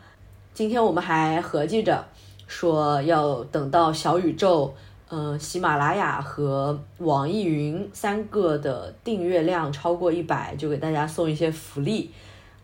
[0.52, 2.04] 今天我们还合计着
[2.46, 4.74] 说要等到小宇宙、
[5.08, 12.10] 呃喜马拉雅和网易云三个的订阅量超过一百，就给大家送一些福利。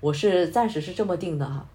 [0.01, 1.67] 我是暂时是这么定的哈，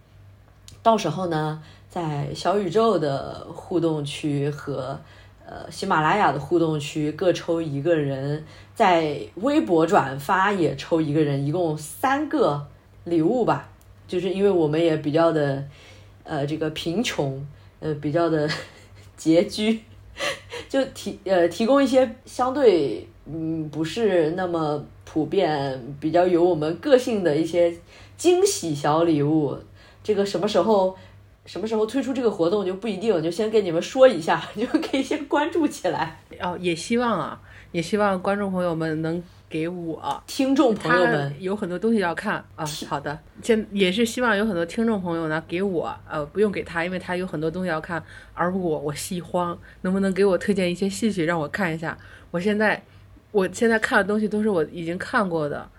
[0.82, 5.00] 到时候呢，在小宇宙的互动区和
[5.46, 8.44] 呃喜马拉雅的互动区各抽一个人，
[8.74, 12.68] 在微博转发也抽一个人，一共三个
[13.04, 13.70] 礼物吧。
[14.08, 15.64] 就是因为我们也比较的
[16.24, 17.44] 呃这个贫穷，
[17.80, 18.50] 呃比较的
[19.18, 19.82] 拮据，
[20.70, 27.74] 就提呃提供一些相对嗯不是那么普遍、比较有我们个性的一些
[28.18, 29.58] 惊喜小礼物。
[30.04, 30.96] 这个什么时候
[31.46, 36.20] 什么时候推出这个活动就不一定，就先给你们说一下， 就可以先关注起来。
[36.40, 37.42] 哦，也希望啊，
[37.72, 42.66] 也希望观众朋友们能给我听众朋友们有很多东西要看啊。
[42.88, 51.98] 好的，现也是希望有很多听众朋友呢给我，呃，不用给他，因为他有很多东西要看，而我我戏荒，能不能给我推荐一些戏曲让我看一下？
[52.32, 52.84] 我现在
[53.32, 55.70] 我现在看的东西都是我已经看过的，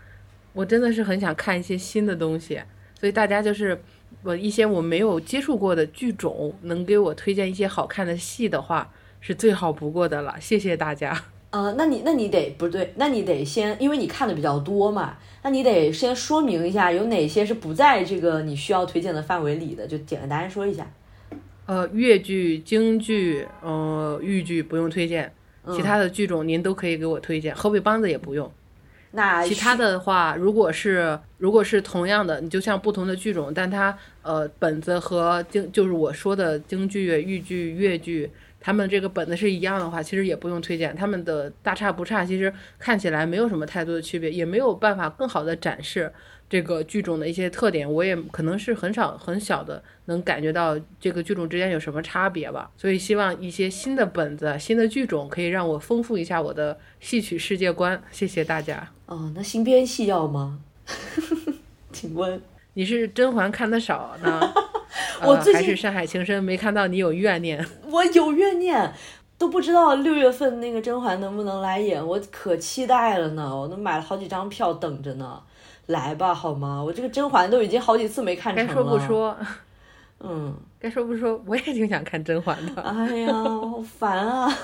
[0.53, 2.63] 我真的是很想看一些新的东西，
[2.99, 3.79] 所以大家就是
[4.23, 8.91] 我一些我没有接触过的剧种，能给我推荐一些好看的戏的话，
[9.21, 10.37] 是最好不过的了。
[10.41, 11.36] 谢谢大家。
[11.51, 20.87] 呃，那你那你得不对，那你得先，因为你看的比较多嘛，那你得先说明一下有哪些是不在这个你需要推荐的范围里的，就简单说一下。
[21.67, 25.33] 呃，越剧、京剧、呃，豫剧不用推荐，
[25.73, 27.55] 其他的剧种您都可以给我推荐。
[27.55, 28.53] 河北梆子也不用。
[29.13, 38.31] 那其他的话，如果是如果是同样的，你就像不同的剧种，但它呃本子和京就是我说的京剧、豫剧、越剧，
[38.67, 46.13] 他们这个本子是一样的话，其实也不用推荐，他们的大差不差，其实看起来没有什么太多的区别，也没有办法更好的展示
[46.51, 52.69] 这个剧种的一些特点，我也可能是很少很小的能感觉到这个剧种之间有什么差别吧。
[52.77, 58.03] 所以希望一些新的本子、新的剧种可以让我丰富一下我的戏曲世界观。
[58.11, 58.91] 谢谢大家。
[59.07, 60.59] 哦，那新编戏要吗？
[61.93, 62.43] 请问
[62.77, 64.39] 你是甄嬛看的少呢，
[65.21, 67.65] 呃、我最近还是山海情深没看到你有怨念？
[67.91, 68.93] 我有怨念，
[69.39, 75.41] 都不知道六月份那个甄嬛能不能来演，我可期待了呢，我都买了好几张票等着呢。
[75.87, 76.83] 来吧，好吗？
[76.85, 78.69] 我这个甄嬛都已经好几次没看成了。
[78.69, 79.37] 该说不，说，
[80.21, 82.83] 嗯，该说不说，我也挺想看甄嬛的。
[82.83, 84.55] 哎呀，好烦啊！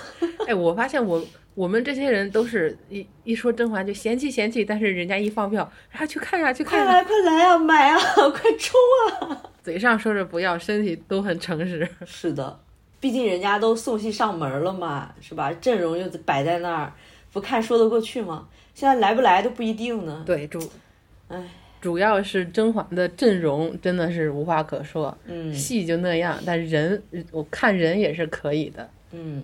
[0.46, 7.91] 哎，我发现我我们这些人都是一一说甄嬛就嫌弃嫌弃，但是人家一放票，然后去看呀去看呀，快来快来啊，买啊，
[8.30, 8.80] 快冲
[9.28, 9.42] 啊！
[9.62, 11.88] 嘴上说着不要，身体都很诚实。
[12.04, 12.58] 是的，
[13.00, 15.52] 毕竟人家都送戏上门了嘛，是吧？
[15.54, 16.92] 阵容又摆在那儿，
[17.32, 18.48] 不看说得过去吗？
[18.74, 20.22] 现在来不来都不一定呢。
[20.26, 20.58] 对，主
[21.28, 21.42] 唉，
[21.80, 28.88] 主要是甄嬛的阵容真的是无话可说，嗯戏就那样，但人我看人也是可以的。
[29.12, 29.42] 嗯，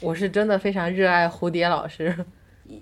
[0.00, 2.14] 我是真的非常热爱蝴蝶老师。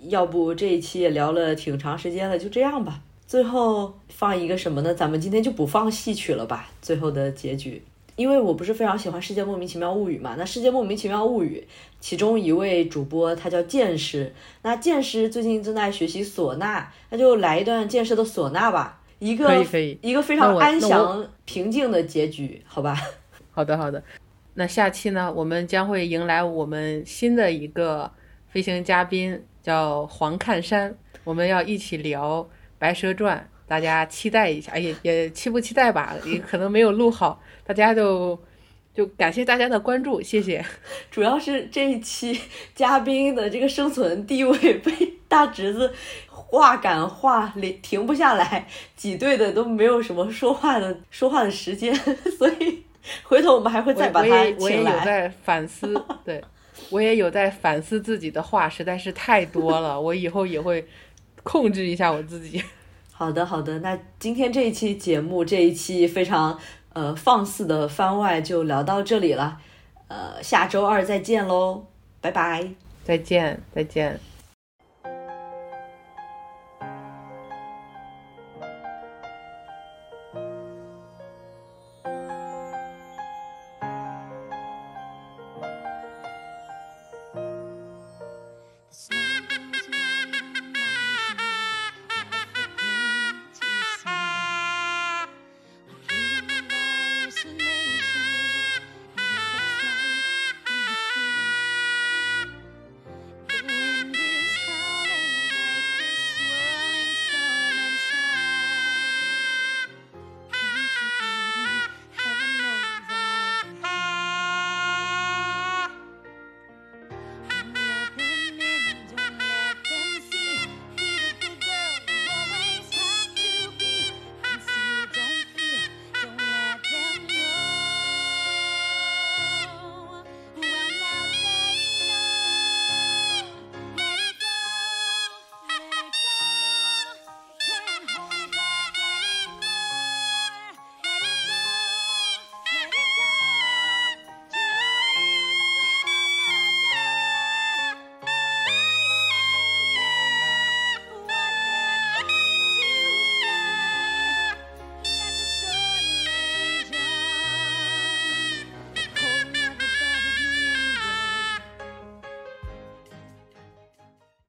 [0.09, 3.01] 要不这一期也聊了挺长时间了，就这样吧。
[3.27, 4.95] 最后放一个什么呢？
[4.95, 6.71] 咱们今天就不放戏曲了吧？
[6.81, 7.83] 最后的结局，
[8.15, 10.37] 因为我不是非常喜欢《世界莫名其妙物语》嘛。
[10.39, 11.67] 那《世界莫名其妙物语》
[11.99, 19.01] 其中一位主播他叫剑师，那剑师最近正在学习唢呐，那就来一段剑师的唢呐吧。
[19.19, 22.97] 一个可以可以一个非常安详平静的结局，好吧？
[23.51, 24.03] 好的，好的。
[24.55, 28.11] 那下期呢，我们将会迎来我们新的一个
[28.49, 30.97] 飞行嘉宾，叫黄看山。
[31.25, 32.43] 我们要一起聊
[32.79, 34.73] 《白蛇传》，大家期待一下。
[34.73, 36.15] 哎，也也期不期待吧？
[36.25, 38.39] 也可能没有录好，大家就
[38.95, 40.65] 就感谢大家的关注，谢谢。
[41.11, 42.41] 主要是这一期
[42.75, 44.93] 嘉宾的这个生存地位 被
[45.29, 45.93] 大侄子
[46.29, 51.95] 话赶话连停不下来，挤兑的都没有什么说话的说话的时间，
[52.39, 52.83] 所以
[53.25, 55.05] 回头我们还会再把我他也我也有请来。
[55.05, 56.43] 在反思，对
[56.91, 60.87] 我也有在反思自己的话实在是太多了，我以后也会
[61.47, 62.61] 控制一下我自己。
[63.13, 66.59] 好的，好的，那今天这一期节目，这一期非常
[66.93, 69.59] 呃放肆的番外就聊到这里了，
[70.09, 71.87] 呃，下周二再见喽，
[72.21, 72.69] 拜拜。
[73.05, 74.36] 再见，再见。